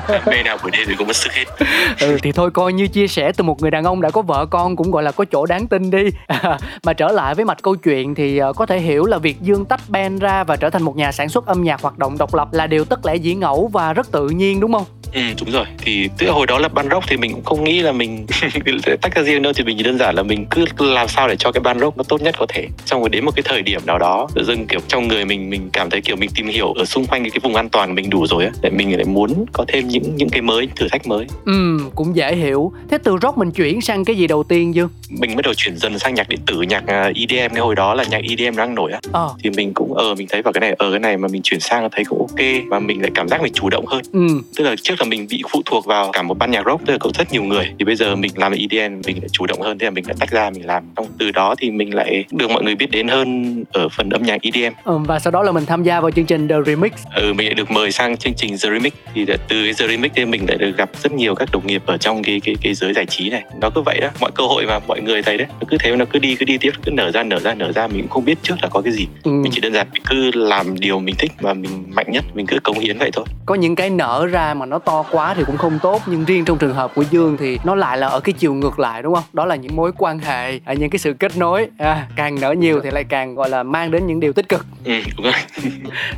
À. 0.09 0.23
mê 0.27 0.43
nào 0.43 0.59
buổi 0.63 0.71
đêm 0.71 0.83
thì 0.89 0.95
cũng 0.99 1.07
mất 1.07 1.17
sức 1.17 1.33
hết. 1.33 1.45
Ừ 2.01 2.19
thì 2.23 2.33
thôi 2.33 2.51
coi 2.51 2.73
như 2.73 2.87
chia 2.87 3.09
sẻ 3.09 3.33
từ 3.37 3.45
một 3.45 3.63
người 3.63 3.71
đàn 3.71 3.85
ông 3.85 4.01
đã 4.01 4.11
có 4.11 4.23
vợ 4.23 4.47
con 4.47 4.77
cũng 4.77 4.91
gọi 4.91 5.03
là 5.03 5.13
có 5.13 5.25
chỗ 5.33 5.47
đáng 5.47 5.67
tin 5.67 5.91
đi. 5.91 6.05
Mà 6.85 6.93
trở 6.93 7.09
lại 7.09 7.35
với 7.35 7.45
mạch 7.45 7.63
câu 7.63 7.77
chuyện 7.77 8.15
thì 8.15 8.39
ờ, 8.39 8.53
có 8.53 8.67
thể 8.67 8.81
hiểu 8.81 9.05
là 9.05 9.19
việc 9.19 9.41
dương 9.41 9.65
tách 9.65 9.81
band 9.89 10.23
ra 10.23 10.45
và 10.45 10.57
trở 10.57 10.71
thành 10.71 10.83
một 10.83 10.97
nhà 10.97 11.13
sản 11.13 11.29
xuất 11.29 11.47
âm 11.47 11.63
nhạc 11.63 11.83
hoạt 11.83 11.99
động 11.99 12.19
độc 12.19 12.35
lập 12.35 12.49
là 12.53 12.67
điều 12.67 12.85
tất 12.85 13.07
lẽ 13.07 13.17
dĩ 13.17 13.35
ngẫu 13.35 13.71
và 13.73 13.93
rất 13.93 14.13
tự 14.13 14.29
nhiên 14.29 14.61
đúng 14.61 14.73
không? 14.73 14.85
Ừ 15.13 15.21
đúng 15.41 15.51
rồi. 15.51 15.65
Thì 15.79 16.09
tức 16.19 16.31
hồi 16.31 16.47
đó 16.47 16.59
là 16.59 16.69
ban 16.69 16.89
rock 16.91 17.07
thì 17.09 17.17
mình 17.17 17.33
cũng 17.33 17.45
không 17.45 17.65
nghĩ 17.65 17.81
là 17.81 17.93
mình 17.93 18.27
tách 19.03 19.15
ra 19.15 19.23
riêng 19.23 19.43
đâu 19.43 19.53
thì 19.53 19.65
mình 19.65 19.77
chỉ 19.79 19.85
đơn 19.85 19.99
giản 19.99 20.15
là 20.15 20.23
mình 20.23 20.47
cứ 20.51 20.65
làm 20.79 21.09
sao 21.09 21.29
để 21.29 21.37
cho 21.39 21.53
cái 21.53 21.61
ban 21.61 21.79
rock 21.79 21.97
nó 21.97 22.03
tốt 22.09 22.23
nhất 22.23 22.35
có 22.39 22.47
thể. 22.49 22.69
Xong 22.87 23.01
rồi 23.01 23.09
đến 23.09 23.25
một 23.25 23.33
cái 23.37 23.43
thời 23.43 23.63
điểm 23.63 23.81
nào 23.87 23.99
đó 23.99 24.29
tự 24.35 24.45
dưng 24.45 24.67
kiểu 24.67 24.81
trong 24.89 25.09
người 25.09 25.25
mình 25.25 25.51
mình 25.51 25.71
cảm 25.73 25.91
thấy 25.91 26.01
kiểu 26.01 26.17
mình 26.17 26.31
tìm 26.35 26.47
hiểu 26.47 26.73
ở 26.73 26.85
xung 26.85 27.07
quanh 27.07 27.23
cái 27.23 27.41
vùng 27.43 27.55
an 27.55 27.69
toàn 27.69 27.95
mình 27.95 28.11
đủ 28.11 28.27
rồi 28.27 28.45
á 28.45 28.51
để 28.63 28.71
mình 28.77 28.97
lại 28.97 29.05
muốn 29.05 29.47
có 29.53 29.65
thêm 29.69 29.89
những 29.89 30.17
những 30.17 30.29
cái 30.29 30.43
mới 30.43 30.69
thử 30.77 30.89
thách 30.89 31.07
mới. 31.07 31.27
Ừ 31.45 31.79
cũng 31.95 32.17
dễ 32.17 32.35
hiểu. 32.35 32.73
Thế 32.91 32.99
từ 32.99 33.17
rock 33.23 33.39
mình 33.39 33.51
chuyển 33.51 33.81
sang 33.81 34.05
cái 34.05 34.17
gì 34.17 34.27
đầu 34.27 34.43
tiên 34.43 34.75
dương? 34.75 34.89
Mình 35.11 35.37
bắt 35.37 35.45
đầu 35.45 35.55
chuyển 35.55 35.77
dần 35.77 35.99
sang 35.99 36.15
nhạc 36.15 36.29
điện 36.29 36.41
tử 36.47 36.61
nhạc 36.63 36.87
à, 36.87 37.11
EDM 37.15 37.55
cái 37.55 37.61
hồi 37.61 37.75
đó 37.75 37.95
là 37.95 38.05
nhạc 38.05 38.21
EDM 38.25 38.57
đang 38.57 38.75
nổi 38.75 38.93
á. 38.93 39.01
Ờ. 39.13 39.35
thì 39.43 39.51
mình 39.51 39.75
cũng 39.75 39.95
ờ 39.95 40.15
mình 40.15 40.27
thấy 40.31 40.43
vào 40.43 40.53
cái 40.53 40.61
này 40.61 40.71
ở 40.71 40.87
ờ, 40.87 40.91
cái 40.91 41.01
này 41.01 41.17
mà 41.17 41.29
mình 41.29 41.43
chuyển 41.43 41.61
sang 41.61 41.89
thấy 41.93 42.05
cũng 42.05 42.19
ok 42.19 42.47
và 42.69 42.79
mình 42.79 43.03
lại 43.03 43.11
cảm 43.15 43.29
giác 43.29 43.43
mình 43.43 43.53
chủ 43.53 43.69
động 43.71 43.87
hơn. 43.87 44.03
Ừ. 44.13 44.27
tức 44.57 44.65
là 44.65 44.75
trước 44.83 44.95
là 44.99 45.07
mình 45.07 45.27
bị 45.31 45.43
phụ 45.51 45.63
thuộc 45.65 45.87
vào 45.87 46.11
cả 46.13 46.23
một 46.23 46.39
ban 46.39 46.51
nhạc 46.51 46.67
rock 46.67 46.87
tức 46.87 46.93
là 46.93 46.99
có 46.99 47.11
rất 47.15 47.33
nhiều 47.33 47.43
người. 47.43 47.69
Thì 47.79 47.85
bây 47.85 47.97
giờ 47.97 48.17
mình 48.17 48.33
làm 48.37 48.53
EDM 48.53 49.01
mình 49.07 49.19
lại 49.21 49.29
chủ 49.33 49.47
động 49.47 49.61
hơn 49.61 49.79
thế 49.79 49.85
là 49.85 49.91
mình 49.91 50.07
lại 50.07 50.17
tách 50.19 50.31
ra 50.31 50.51
mình 50.51 50.67
làm. 50.67 50.85
Xong 50.97 51.07
từ 51.19 51.31
đó 51.31 51.55
thì 51.59 51.71
mình 51.71 51.95
lại 51.95 52.25
được 52.31 52.51
mọi 52.51 52.63
người 52.63 52.75
biết 52.75 52.91
đến 52.91 53.09
hơn 53.09 53.65
ở 53.73 53.89
phần 53.89 54.11
âm 54.11 54.23
nhạc 54.23 54.43
EDM 54.43 54.75
ừ, 54.85 54.99
và 54.99 55.19
sau 55.19 55.31
đó 55.31 55.43
là 55.43 55.53
mình 55.53 55.67
tham 55.67 55.83
gia 55.83 56.01
vào 56.01 56.11
chương 56.11 56.27
trình 56.27 56.49
The 56.49 56.57
Remix. 56.67 56.93
Ừ 57.15 57.33
mình 57.33 57.47
lại 57.47 57.55
được 57.55 57.71
mời 57.71 57.93
sang 57.93 58.17
chương 58.17 58.35
trình 58.35 58.51
The 58.51 58.66
Remix. 58.71 58.93
Thì 59.15 59.25
từ 59.27 59.65
cái 59.65 59.73
The 59.79 59.89
Remix 59.89 60.13
thì 60.15 60.25
mình 60.25 60.47
lại 60.49 60.59
được 60.59 60.77
gặp 60.77 60.91
rất 61.03 61.13
nhiều 61.13 61.35
các 61.35 61.49
đồng 61.53 61.67
nghiệp 61.67 61.83
ở 61.87 61.97
trong 61.97 62.23
cái 62.23 62.41
cái 62.45 62.55
cái 62.63 62.75
giới 62.75 62.93
giải 62.95 63.07
trí 63.07 63.31
này. 63.31 63.43
Nó 63.61 63.71
cứ 63.71 63.81
vậy 63.81 63.99
đó 64.01 64.09
mọi 64.21 64.31
cơ 64.35 64.45
hội 64.45 64.67
mà 64.67 64.79
mọi 64.89 65.01
người 65.01 65.23
thấy 65.23 65.39
đấy 65.39 65.47
nó 65.61 65.67
cứ 65.69 65.77
thế 65.81 65.97
nó 65.97 66.05
cứ 66.05 66.19
đi 66.19 66.35
cứ 66.35 66.45
đi 66.45 66.59
tiếp 66.59 66.71
cứ 66.85 66.91
nở 66.91 67.11
ra 67.11 67.23
nở 67.23 67.39
ra 67.39 67.55
nở 67.55 67.73
ra 67.73 67.87
mình 67.87 68.01
cũng 68.03 68.11
không 68.11 68.25
biết 68.25 68.39
trước 68.43 68.55
là 68.63 68.69
có 68.69 68.81
cái 68.81 68.93
gì. 68.93 69.07
Ừ. 69.23 69.31
mình 69.31 69.53
chỉ 69.53 69.61
đơn 69.61 69.73
giản 69.73 69.87
mình 69.93 70.03
cứ 70.09 70.31
làm 70.35 70.81
điều 70.81 70.99
mình 70.99 71.15
thích 71.19 71.33
và 71.41 71.55
mình 71.55 71.85
mạnh 71.89 72.07
nhất 72.09 72.25
mình 72.35 72.47
cứ 72.47 72.59
cống 72.65 72.79
hiến 72.79 72.99
vậy 72.99 73.11
thôi. 73.13 73.25
Có 73.47 73.55
những 73.55 73.75
cái 73.75 73.91
nở 73.91 74.27
ra 74.27 74.55
mà 74.55 74.67
nó 74.67 74.79
to 74.79 75.05
quá 75.11 75.35
thì 75.35 75.43
cũng 75.47 75.57
không 75.57 75.79
tốt 75.83 76.03
nhưng 76.07 76.25
riêng 76.25 76.45
trong 76.45 76.59
trường 76.59 76.75
hợp 76.75 76.93
của 76.95 77.05
dương 77.11 77.37
thì 77.37 77.59
nó 77.65 77.75
lại 77.75 77.99
là 77.99 78.07
ở 78.07 78.21
cái 78.21 78.33
chiều 78.33 78.55
ngược 78.55 78.79
lại 78.79 79.03
đúng 79.03 79.15
không? 79.15 79.25
Đó 79.33 79.45
là 79.45 79.57
những 79.57 79.77
mối 79.77 79.93
quan 79.99 80.19
hệ 80.19 80.61
à, 80.65 80.75
những 80.75 80.91
cái 80.91 80.99
sự 80.99 81.13
kết 81.13 81.37
nối. 81.37 81.67
À, 81.79 82.07
càng 82.17 82.41
nở 82.41 82.53
nhiều 82.59 82.81
thì 82.85 82.91
lại 82.91 83.05
càng 83.05 83.35
gọi 83.35 83.51
là 83.51 83.63
mang 83.63 83.91
đến 83.91 84.07
những 84.07 84.21
điều 84.21 84.33
tích 84.33 84.49
cực. 84.49 84.67
Ừ, 84.85 84.93
đúng 85.17 85.25
rồi. 85.25 85.35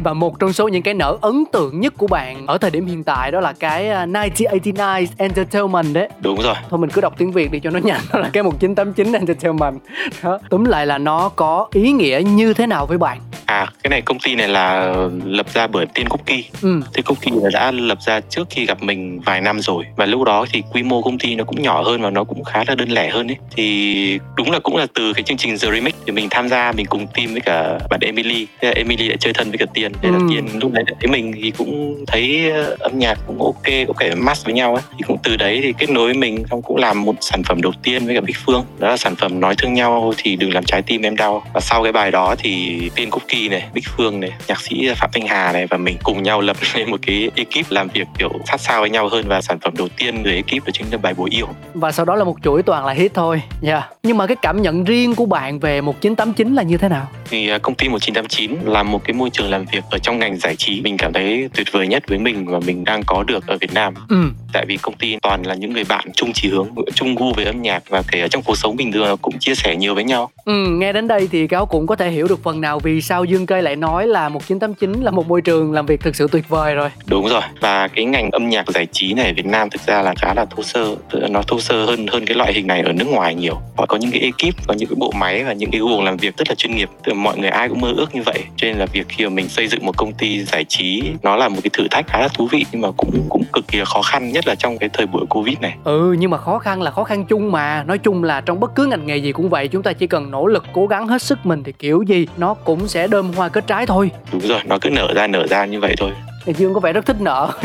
và 0.04 0.14
một 0.14 0.38
trong 0.40 0.52
số 0.52 0.68
những 0.68 0.82
cái 0.82 0.94
nở 0.94 1.18
ấn 1.20 1.44
tượng 1.52 1.80
nhất 1.80 1.94
của 1.96 2.06
bạn 2.06 2.38
ở 2.46 2.58
thời 2.58 2.70
điểm 2.70 2.87
hiện 2.87 3.05
tại 3.05 3.31
đó 3.31 3.40
là 3.40 3.52
cái 3.52 4.06
1989 4.06 4.75
à, 4.81 5.00
Entertainment 5.17 5.94
đấy. 5.94 6.08
Đúng 6.20 6.40
rồi. 6.43 6.55
Thôi 6.70 6.79
mình 6.79 6.90
cứ 6.90 7.00
đọc 7.00 7.14
tiếng 7.19 7.32
Việt 7.32 7.52
đi 7.52 7.61
cho 7.61 7.70
nó 7.70 7.79
nhanh 7.79 8.00
đó 8.12 8.19
là 8.19 8.31
cái 8.32 8.43
1989 8.43 9.12
Entertainment. 9.12 9.81
Đó. 10.23 10.38
Túm 10.50 10.64
lại 10.64 10.87
là 10.87 10.99
nó 10.99 11.29
có 11.29 11.69
ý 11.73 11.93
nghĩa 11.93 12.23
như 12.26 12.55
thế 12.55 12.67
nào 12.67 12.87
với 12.87 12.99
bạn? 12.99 13.19
À 13.46 13.67
cái 13.88 13.96
này 13.96 14.02
công 14.02 14.19
ty 14.19 14.35
này 14.35 14.49
là 14.49 14.94
lập 15.25 15.46
ra 15.55 15.67
bởi 15.67 15.87
tiên 15.87 16.06
cookie 16.08 16.43
ừ. 16.62 16.81
tiên 16.94 17.05
cookie 17.05 17.50
đã 17.52 17.70
lập 17.70 17.99
ra 18.00 18.20
trước 18.20 18.46
khi 18.50 18.67
gặp 18.67 18.82
mình 18.82 19.20
vài 19.20 19.40
năm 19.40 19.61
rồi. 19.61 19.85
Và 19.96 20.06
lúc 20.06 20.25
đó 20.25 20.46
thì 20.52 20.62
quy 20.73 20.82
mô 20.82 21.02
công 21.02 21.19
ty 21.19 21.35
nó 21.35 21.44
cũng 21.44 21.62
nhỏ 21.62 21.82
hơn 21.82 22.02
và 22.02 22.11
nó 22.11 22.25
cũng 22.25 22.44
khá 22.44 22.64
là 22.67 22.75
đơn 22.75 22.88
lẻ 22.88 23.11
hơn 23.11 23.31
ấy. 23.31 23.37
Thì 23.56 24.19
đúng 24.37 24.50
là 24.50 24.58
cũng 24.58 24.76
là 24.76 24.87
từ 24.94 25.12
cái 25.12 25.23
chương 25.23 25.37
trình 25.37 25.58
The 25.58 25.70
Remix 25.73 25.94
thì 26.06 26.12
mình 26.12 26.29
tham 26.31 26.49
gia 26.49 26.73
mình 26.73 26.87
cùng 26.87 27.06
team 27.06 27.32
với 27.32 27.40
cả 27.40 27.79
bạn 27.90 28.00
Emily. 28.00 28.46
Thế 28.61 28.69
là 28.69 28.75
Emily 28.76 29.08
lại 29.08 29.17
chơi 29.20 29.32
thân 29.32 29.50
với 29.50 29.58
cả 29.58 29.67
Tiên. 29.75 29.93
Thế 30.02 30.11
là 30.11 30.19
ừ. 30.19 30.26
Tiên 30.31 30.46
lúc 30.61 30.73
đấy 30.73 30.85
thấy 31.00 31.11
mình 31.11 31.32
thì 31.43 31.52
cũng 31.58 32.05
thấy 32.06 32.50
ờ, 32.50 32.76
âm 32.81 32.99
nhạc 32.99 33.19
cũng 33.26 33.43
ok 33.43 33.87
có 33.88 33.94
thể 34.00 34.14
match 34.14 34.44
với 34.44 34.55
nhau 34.55 34.75
ấy. 34.75 34.82
Thì 34.99 35.05
cũng 35.06 35.19
từ 35.23 35.37
đấy 35.37 35.61
thì 35.62 35.75
kết 35.79 35.90
nối 35.90 36.05
với 36.05 36.14
mình 36.14 36.44
xong 36.50 36.62
cũng 36.62 36.76
làm 36.76 37.05
một 37.05 37.14
sản 37.20 37.43
phẩm 37.43 37.62
đầu 37.62 37.73
tiên 37.82 38.06
với 38.06 38.14
cả 38.14 38.20
Bích 38.20 38.37
Phương. 38.46 38.64
Đó 38.79 38.88
là 38.88 38.96
sản 38.96 39.17
phẩm 39.17 39.40
nói 39.40 39.55
thương 39.58 39.75
nhau 39.75 40.12
thì 40.17 40.37
đừng 40.37 40.55
làm 40.55 40.64
trái 40.64 40.82
tim 40.82 41.02
em 41.02 41.17
đau. 41.17 41.44
Và 41.55 41.61
sau 41.61 41.82
cái 41.82 41.93
bài 41.93 42.11
đó 42.11 42.35
thì 42.38 42.81
Tiên 42.94 43.11
Cookie 43.11 43.49
này 43.49 43.62
Bích 43.78 43.88
Phương 43.96 44.20
này 44.20 44.32
nhạc 44.48 44.60
sĩ 44.60 44.88
Phạm 44.96 45.10
Thanh 45.12 45.26
Hà 45.26 45.52
này 45.52 45.66
và 45.66 45.76
mình 45.76 45.96
cùng 46.02 46.22
nhau 46.22 46.40
lập 46.40 46.56
lên 46.75 46.90
một 46.90 46.96
cái 47.06 47.30
ekip 47.34 47.70
làm 47.70 47.88
việc 47.88 48.08
kiểu 48.19 48.30
sát 48.46 48.60
sao 48.60 48.80
với 48.80 48.90
nhau 48.90 49.08
hơn 49.08 49.25
và 49.28 49.40
sản 49.40 49.58
phẩm 49.60 49.75
đầu 49.78 49.88
tiên 49.88 50.22
người 50.22 50.34
ekip 50.34 50.64
đó 50.66 50.70
chính 50.72 50.86
là 50.92 50.98
bài 50.98 51.14
bố 51.16 51.28
yêu 51.30 51.46
và 51.75 51.92
sau 51.92 52.04
đó 52.04 52.14
là 52.14 52.25
một 52.25 52.36
chuỗi 52.42 52.62
toàn 52.62 52.86
là 52.86 52.92
hit 52.92 53.14
thôi 53.14 53.42
nha 53.60 53.72
yeah. 53.72 53.90
nhưng 54.02 54.16
mà 54.16 54.26
cái 54.26 54.36
cảm 54.42 54.62
nhận 54.62 54.84
riêng 54.84 55.14
của 55.14 55.26
bạn 55.26 55.58
về 55.58 55.80
1989 55.80 56.54
là 56.54 56.62
như 56.62 56.76
thế 56.76 56.88
nào 56.88 57.08
thì 57.30 57.48
à, 57.48 57.58
công 57.58 57.75
ty 57.75 57.88
1989 57.88 58.72
là 58.72 58.82
một 58.82 59.04
cái 59.04 59.14
môi 59.14 59.30
trường 59.30 59.50
làm 59.50 59.64
việc 59.72 59.84
ở 59.90 59.98
trong 59.98 60.19
ngành 60.19 60.36
giải 60.36 60.56
trí 60.56 60.80
mình 60.80 60.96
cảm 60.96 61.12
thấy 61.12 61.48
tuyệt 61.54 61.66
vời 61.72 61.86
nhất 61.86 62.02
với 62.08 62.19
mình 62.19 62.46
và 62.46 62.60
mình 62.66 62.84
đang 62.84 63.02
có 63.06 63.22
được 63.22 63.46
ở 63.46 63.56
Việt 63.60 63.75
Nam 63.75 63.94
ừ. 64.08 64.30
Tại 64.52 64.64
vì 64.68 64.76
công 64.76 64.94
ty 64.94 65.16
toàn 65.22 65.46
là 65.46 65.54
những 65.54 65.72
người 65.72 65.84
bạn 65.84 66.06
chung 66.14 66.32
chí 66.32 66.48
hướng 66.48 66.68
chung 66.94 67.14
gu 67.14 67.32
về 67.32 67.44
âm 67.44 67.62
nhạc 67.62 67.82
và 67.88 68.02
kể 68.12 68.20
ở 68.20 68.28
trong 68.28 68.42
cuộc 68.42 68.56
sống 68.56 68.76
bình 68.76 68.92
thường 68.92 69.16
cũng 69.23 69.38
chia 69.38 69.54
sẻ 69.54 69.76
nhiều 69.76 69.94
với 69.94 70.04
nhau. 70.04 70.30
Ừ, 70.44 70.52
nghe 70.68 70.92
đến 70.92 71.08
đây 71.08 71.28
thì 71.32 71.46
cáo 71.46 71.66
cũng 71.66 71.87
có 71.87 71.96
thể 71.96 72.11
hiểu 72.11 72.28
được 72.28 72.42
phần 72.42 72.61
nào 72.61 72.78
vì 72.78 73.00
sao 73.00 73.25
Dương 73.25 73.46
Cây 73.46 73.62
lại 73.62 73.76
nói 73.76 74.06
là 74.06 74.28
1989 74.28 75.02
là 75.02 75.11
một 75.11 75.28
môi 75.28 75.42
trường 75.42 75.73
làm 75.73 75.87
việc 75.87 76.00
thực 76.00 76.16
sự 76.16 76.28
tuyệt 76.32 76.49
vời 76.49 76.75
rồi. 76.75 76.90
Đúng 77.06 77.28
rồi 77.28 77.42
và 77.61 77.88
cái 77.88 78.04
ngành 78.04 78.30
âm 78.30 78.49
nhạc 78.49 78.64
giải 78.68 78.87
trí 78.92 79.14
này 79.14 79.26
ở 79.26 79.32
Việt 79.37 79.46
Nam 79.46 79.70
thực 79.70 79.87
ra 79.87 80.02
là 80.02 80.14
khá 80.16 80.34
là 80.34 80.44
thô 80.44 80.62
sơ 80.62 80.96
nó 81.30 81.42
thô 81.42 81.61
sơ 81.61 81.84
hơn 81.84 82.06
hơn 82.06 82.26
cái 82.26 82.37
loại 82.37 82.52
hình 82.52 82.66
này 82.66 82.80
ở 82.80 82.92
nước 82.92 83.08
ngoài 83.08 83.34
nhiều. 83.34 83.54
Họ 83.76 83.87
có 83.87 83.96
những 83.96 84.11
cái 84.11 84.20
ekip 84.20 84.54
có 84.66 84.75
những 84.75 84.88
cái 84.88 84.96
bộ 84.99 85.12
máy 85.16 85.44
và 85.44 85.52
những 85.52 85.70
cái 85.70 85.80
guồng 85.80 86.04
làm 86.04 86.16
việc 86.16 86.37
rất 86.37 86.49
là 86.49 86.54
chuyên 86.54 86.76
nghiệp 86.76 86.88
từ 87.04 87.14
mọi 87.14 87.38
người 87.38 87.50
ai 87.50 87.68
cũng 87.68 87.80
mơ 87.80 87.92
ước 87.96 88.14
như 88.14 88.23
vậy. 88.26 88.38
Cho 88.56 88.66
nên 88.66 88.76
là 88.76 88.87
việc 88.87 89.06
khi 89.08 89.25
mà 89.25 89.30
mình 89.30 89.49
xây 89.49 89.68
dựng 89.68 89.87
một 89.87 89.96
công 89.96 90.12
ty 90.12 90.44
giải 90.44 90.64
trí 90.64 91.02
nó 91.23 91.37
là 91.37 91.49
một 91.49 91.58
cái 91.62 91.70
thử 91.73 91.88
thách 91.90 92.06
khá 92.08 92.20
là 92.20 92.28
thú 92.28 92.49
vị 92.50 92.64
nhưng 92.73 92.80
mà 92.80 92.88
cũng 92.96 93.11
cũng 93.28 93.44
cực 93.52 93.68
kỳ 93.68 93.78
khó 93.84 94.02
khăn 94.02 94.32
nhất 94.32 94.38
là 94.47 94.54
trong 94.54 94.78
cái 94.78 94.88
thời 94.92 95.07
buổi 95.07 95.26
covid 95.30 95.59
này. 95.61 95.76
Ừ 95.85 96.16
nhưng 96.18 96.30
mà 96.30 96.38
khó 96.38 96.59
khăn 96.59 96.83
là 96.83 96.90
khó 96.90 97.04
khăn 97.04 97.25
chung 97.25 97.52
mà. 97.52 97.85
Nói 97.85 97.99
chung 97.99 98.25
là 98.25 98.40
trong 98.40 98.61
bất 98.61 98.75
cứ 98.75 98.87
ngành 98.87 99.07
nghề 99.07 99.16
gì 99.16 99.33
cũng 99.33 99.49
vậy 99.49 99.68
chúng 99.68 99.83
ta 99.83 99.92
chỉ 99.92 100.07
cần 100.07 100.30
nỗ 100.30 100.47
lực 100.47 100.64
cố 100.73 100.87
gắng 100.87 101.09
hết 101.09 101.23
sức 101.23 101.38
mình 101.47 101.62
thì 101.62 101.73
kiểu 101.73 102.02
gì 102.02 102.26
nó 102.37 102.54
cũng 102.54 102.88
sẽ 102.88 103.07
đơm 103.07 103.33
hoa 103.33 103.49
kết 103.49 103.66
trái 103.66 103.87
thôi. 103.87 104.11
Đúng 104.33 104.40
rồi 104.40 104.61
nó 104.64 104.78
cứ 104.80 104.90
nở 104.90 105.12
ra 105.14 105.26
nở 105.26 105.47
ra 105.47 105.64
như 105.64 105.80
vậy 105.80 105.95
thôi 105.99 106.11
Dương 106.55 106.75
có 106.75 106.81
vẻ 106.81 106.93
rất 106.93 107.07
thích 107.07 107.21
nợ. 107.21 107.52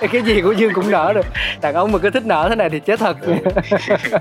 Cái, 0.00 0.08
cái 0.12 0.22
gì 0.22 0.40
của 0.40 0.52
Dương 0.52 0.72
cũng 0.74 0.90
nợ 0.90 1.12
được. 1.14 1.26
Đàn 1.60 1.74
ông 1.74 1.92
mà 1.92 1.98
cứ 1.98 2.10
thích 2.10 2.26
nợ 2.26 2.46
thế 2.48 2.54
này 2.56 2.70
thì 2.70 2.80
chết 2.80 3.00
thật. 3.00 3.16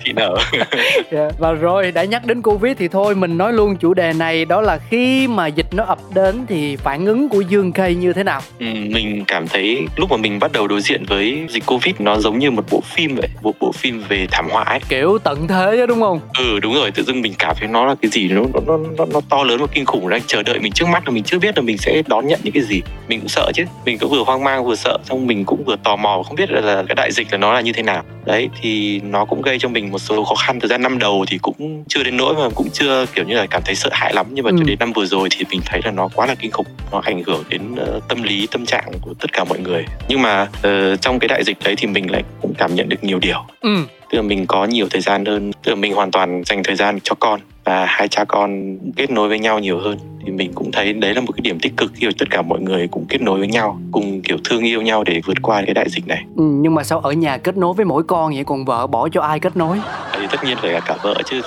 Thì 0.05 0.13
nợ. 0.15 0.37
Yeah. 0.53 0.67
Dạ, 1.11 1.29
và 1.37 1.51
rồi 1.51 1.91
đã 1.91 2.03
nhắc 2.03 2.25
đến 2.25 2.41
Covid 2.41 2.77
thì 2.77 2.87
thôi 2.87 3.15
mình 3.15 3.37
nói 3.37 3.53
luôn 3.53 3.77
chủ 3.77 3.93
đề 3.93 4.13
này 4.13 4.45
đó 4.45 4.61
là 4.61 4.77
khi 4.89 5.27
mà 5.27 5.47
dịch 5.47 5.65
nó 5.71 5.83
ập 5.83 5.99
đến 6.15 6.45
thì 6.47 6.75
phản 6.75 7.05
ứng 7.05 7.29
của 7.29 7.41
Dương 7.41 7.71
Cây 7.71 7.95
như 7.95 8.13
thế 8.13 8.23
nào? 8.23 8.41
Ừ, 8.59 8.65
mình 8.65 9.23
cảm 9.27 9.47
thấy 9.47 9.87
lúc 9.95 10.11
mà 10.11 10.17
mình 10.17 10.39
bắt 10.39 10.51
đầu 10.51 10.67
đối 10.67 10.81
diện 10.81 11.05
với 11.05 11.45
dịch 11.49 11.65
Covid 11.65 11.95
nó 11.99 12.17
giống 12.17 12.39
như 12.39 12.51
một 12.51 12.63
bộ 12.71 12.81
phim 12.85 13.15
vậy 13.15 13.27
một 13.41 13.53
bộ 13.59 13.71
phim 13.71 14.03
về 14.09 14.27
thảm 14.31 14.49
họa 14.49 14.63
ấy. 14.63 14.79
Kiểu 14.89 15.17
tận 15.23 15.47
thế 15.47 15.77
đó, 15.77 15.85
đúng 15.85 15.99
không? 15.99 16.19
Ừ 16.37 16.59
đúng 16.59 16.73
rồi 16.73 16.91
tự 16.91 17.03
dưng 17.03 17.21
mình 17.21 17.33
cảm 17.39 17.55
thấy 17.59 17.67
nó 17.67 17.85
là 17.85 17.95
cái 18.01 18.11
gì 18.11 18.29
nó 18.29 18.41
nó 18.67 18.77
nó, 18.97 19.05
nó 19.13 19.21
to 19.29 19.43
lớn 19.43 19.57
và 19.61 19.67
kinh 19.73 19.85
khủng. 19.85 20.09
Đang 20.09 20.21
chờ 20.27 20.43
đợi 20.43 20.59
mình 20.59 20.71
trước 20.71 20.87
mắt 20.87 21.03
là 21.05 21.11
mình 21.11 21.23
chưa 21.23 21.39
biết 21.39 21.57
là 21.57 21.61
mình 21.61 21.77
sẽ 21.77 22.01
đón 22.07 22.27
nhận 22.27 22.39
những 22.43 22.53
cái 22.53 22.63
gì. 22.63 22.81
Mình 23.07 23.22
cũng 23.23 23.29
sợ 23.29 23.51
chứ. 23.53 23.63
Mình 23.85 23.97
cũng 23.97 24.11
vừa 24.11 24.23
hoang 24.23 24.43
mang 24.43 24.65
vừa 24.65 24.75
sợ 24.75 24.97
xong 25.03 25.27
mình 25.27 25.45
cũng 25.45 25.63
vừa 25.65 25.75
tò 25.83 25.95
mò 25.95 26.23
không 26.23 26.35
biết 26.35 26.49
là 26.51 26.83
cái 26.87 26.95
đại 26.95 27.11
dịch 27.11 27.27
là 27.31 27.37
nó 27.37 27.53
là 27.53 27.61
như 27.61 27.73
thế 27.73 27.83
nào. 27.83 28.03
Đấy 28.25 28.49
thì 28.61 28.99
nó 28.99 29.25
cũng 29.25 29.41
gây 29.41 29.59
cho 29.59 29.69
mình 29.69 29.91
một 29.91 29.99
số 29.99 30.23
khó 30.23 30.35
khăn. 30.35 30.59
Thời 30.59 30.67
gian 30.67 30.81
năm 30.81 30.99
đầu 30.99 31.25
thì 31.27 31.37
cũng 31.37 31.83
chưa 31.87 32.03
đến 32.03 32.17
nỗi 32.17 32.33
mà 32.33 32.49
cũng 32.55 32.69
chưa 32.73 33.05
kiểu 33.15 33.25
như 33.25 33.35
là 33.35 33.45
cảm 33.45 33.61
thấy 33.65 33.75
sợ 33.75 33.89
hãi 33.91 34.13
lắm. 34.13 34.25
Nhưng 34.29 34.45
mà 34.45 34.51
ừ. 34.51 34.57
cho 34.59 34.63
đến 34.63 34.79
năm 34.79 34.93
vừa 34.93 35.05
rồi 35.05 35.27
thì 35.31 35.45
mình 35.49 35.61
thấy 35.65 35.81
là 35.83 35.91
nó 35.91 36.09
quá 36.15 36.25
là 36.25 36.35
kinh 36.35 36.51
khủng. 36.51 36.65
Nó 36.91 37.01
ảnh 37.03 37.23
hưởng 37.23 37.43
đến 37.49 37.61
uh, 37.73 38.07
tâm 38.07 38.23
lý 38.23 38.47
tâm 38.51 38.65
trạng 38.65 38.91
của 39.01 39.13
tất 39.19 39.33
cả 39.33 39.43
mọi 39.43 39.59
người. 39.59 39.85
Nhưng 40.07 40.21
mà 40.21 40.41
uh, 40.41 41.01
trong 41.01 41.19
cái 41.19 41.27
đại 41.27 41.43
dịch 41.43 41.57
đấy 41.63 41.75
thì 41.77 41.87
mình 41.87 42.11
lại 42.11 42.23
cũng 42.41 42.53
cảm 42.57 42.75
nhận 42.75 42.89
được 42.89 43.03
nhiều 43.03 43.19
điều. 43.19 43.43
Ừ. 43.61 43.77
Tức 44.09 44.15
là 44.15 44.21
mình 44.21 44.45
có 44.47 44.65
nhiều 44.65 44.87
thời 44.89 45.01
gian 45.01 45.25
hơn 45.25 45.51
tức 45.63 45.71
là 45.71 45.75
mình 45.75 45.93
hoàn 45.93 46.11
toàn 46.11 46.43
dành 46.45 46.63
thời 46.63 46.75
gian 46.75 46.99
cho 47.03 47.15
con 47.19 47.39
và 47.63 47.85
hai 47.85 48.07
cha 48.07 48.23
con 48.25 48.77
kết 48.95 49.11
nối 49.11 49.29
với 49.29 49.39
nhau 49.39 49.59
nhiều 49.59 49.79
hơn 49.79 49.97
thì 50.25 50.31
mình 50.31 50.51
cũng 50.55 50.71
thấy 50.71 50.93
đấy 50.93 51.13
là 51.15 51.21
một 51.21 51.31
cái 51.31 51.41
điểm 51.41 51.59
tích 51.59 51.73
cực 51.77 51.91
khi 51.95 52.07
tất 52.19 52.25
cả 52.29 52.41
mọi 52.41 52.59
người 52.59 52.87
cũng 52.87 53.05
kết 53.09 53.21
nối 53.21 53.39
với 53.39 53.47
nhau 53.47 53.79
cùng 53.91 54.21
kiểu 54.21 54.37
thương 54.43 54.63
yêu 54.63 54.81
nhau 54.81 55.03
để 55.03 55.21
vượt 55.25 55.37
qua 55.41 55.61
cái 55.65 55.73
đại 55.73 55.89
dịch 55.89 56.07
này. 56.07 56.23
Ừ, 56.37 56.43
nhưng 56.43 56.75
mà 56.75 56.83
sao 56.83 56.99
ở 56.99 57.11
nhà 57.11 57.37
kết 57.37 57.57
nối 57.57 57.73
với 57.73 57.85
mỗi 57.85 58.03
con 58.03 58.33
vậy? 58.33 58.43
Còn 58.43 58.65
vợ 58.65 58.87
bỏ 58.87 59.09
cho 59.09 59.21
ai 59.21 59.39
kết 59.39 59.57
nối? 59.57 59.77
Thì 60.13 60.27
tất 60.31 60.43
nhiên 60.43 60.57
phải 60.61 60.71
là 60.71 60.79
cả 60.79 60.95
vợ 61.03 61.15
chứ 61.25 61.41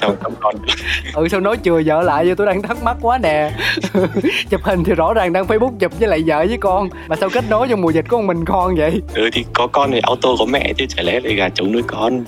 sao 0.00 0.16
không 0.22 0.34
con 0.40 0.54
ừ 1.14 1.28
sao 1.28 1.40
nói 1.40 1.56
chừa 1.64 1.82
vợ 1.86 2.02
lại 2.02 2.24
vậy? 2.24 2.34
Tôi 2.34 2.46
đang 2.46 2.62
thắc 2.62 2.82
mắc 2.82 2.96
quá 3.02 3.18
nè. 3.18 3.50
Chụp 4.50 4.62
hình 4.62 4.84
thì 4.84 4.94
rõ 4.94 5.14
ràng 5.14 5.32
đang 5.32 5.44
facebook 5.44 5.72
chụp 5.78 5.98
với 5.98 6.08
lại 6.08 6.22
vợ 6.26 6.46
với 6.48 6.58
con. 6.58 6.88
Mà 7.08 7.16
sao 7.16 7.28
kết 7.32 7.44
nối 7.50 7.68
trong 7.68 7.80
mùa 7.80 7.90
dịch 7.90 8.04
có 8.08 8.16
một 8.16 8.24
mình 8.26 8.44
con 8.44 8.74
vậy? 8.76 9.02
Ừ 9.14 9.30
thì 9.32 9.44
có 9.52 9.66
con 9.66 9.90
thì 9.92 10.00
auto 10.02 10.28
có 10.38 10.44
mẹ 10.44 10.72
chứ 10.76 10.86
chả 10.88 11.02
lẽ 11.02 11.20
lại 11.20 11.34
gà 11.34 11.48
trống 11.48 11.72
nuôi 11.72 11.82
con. 11.86 12.24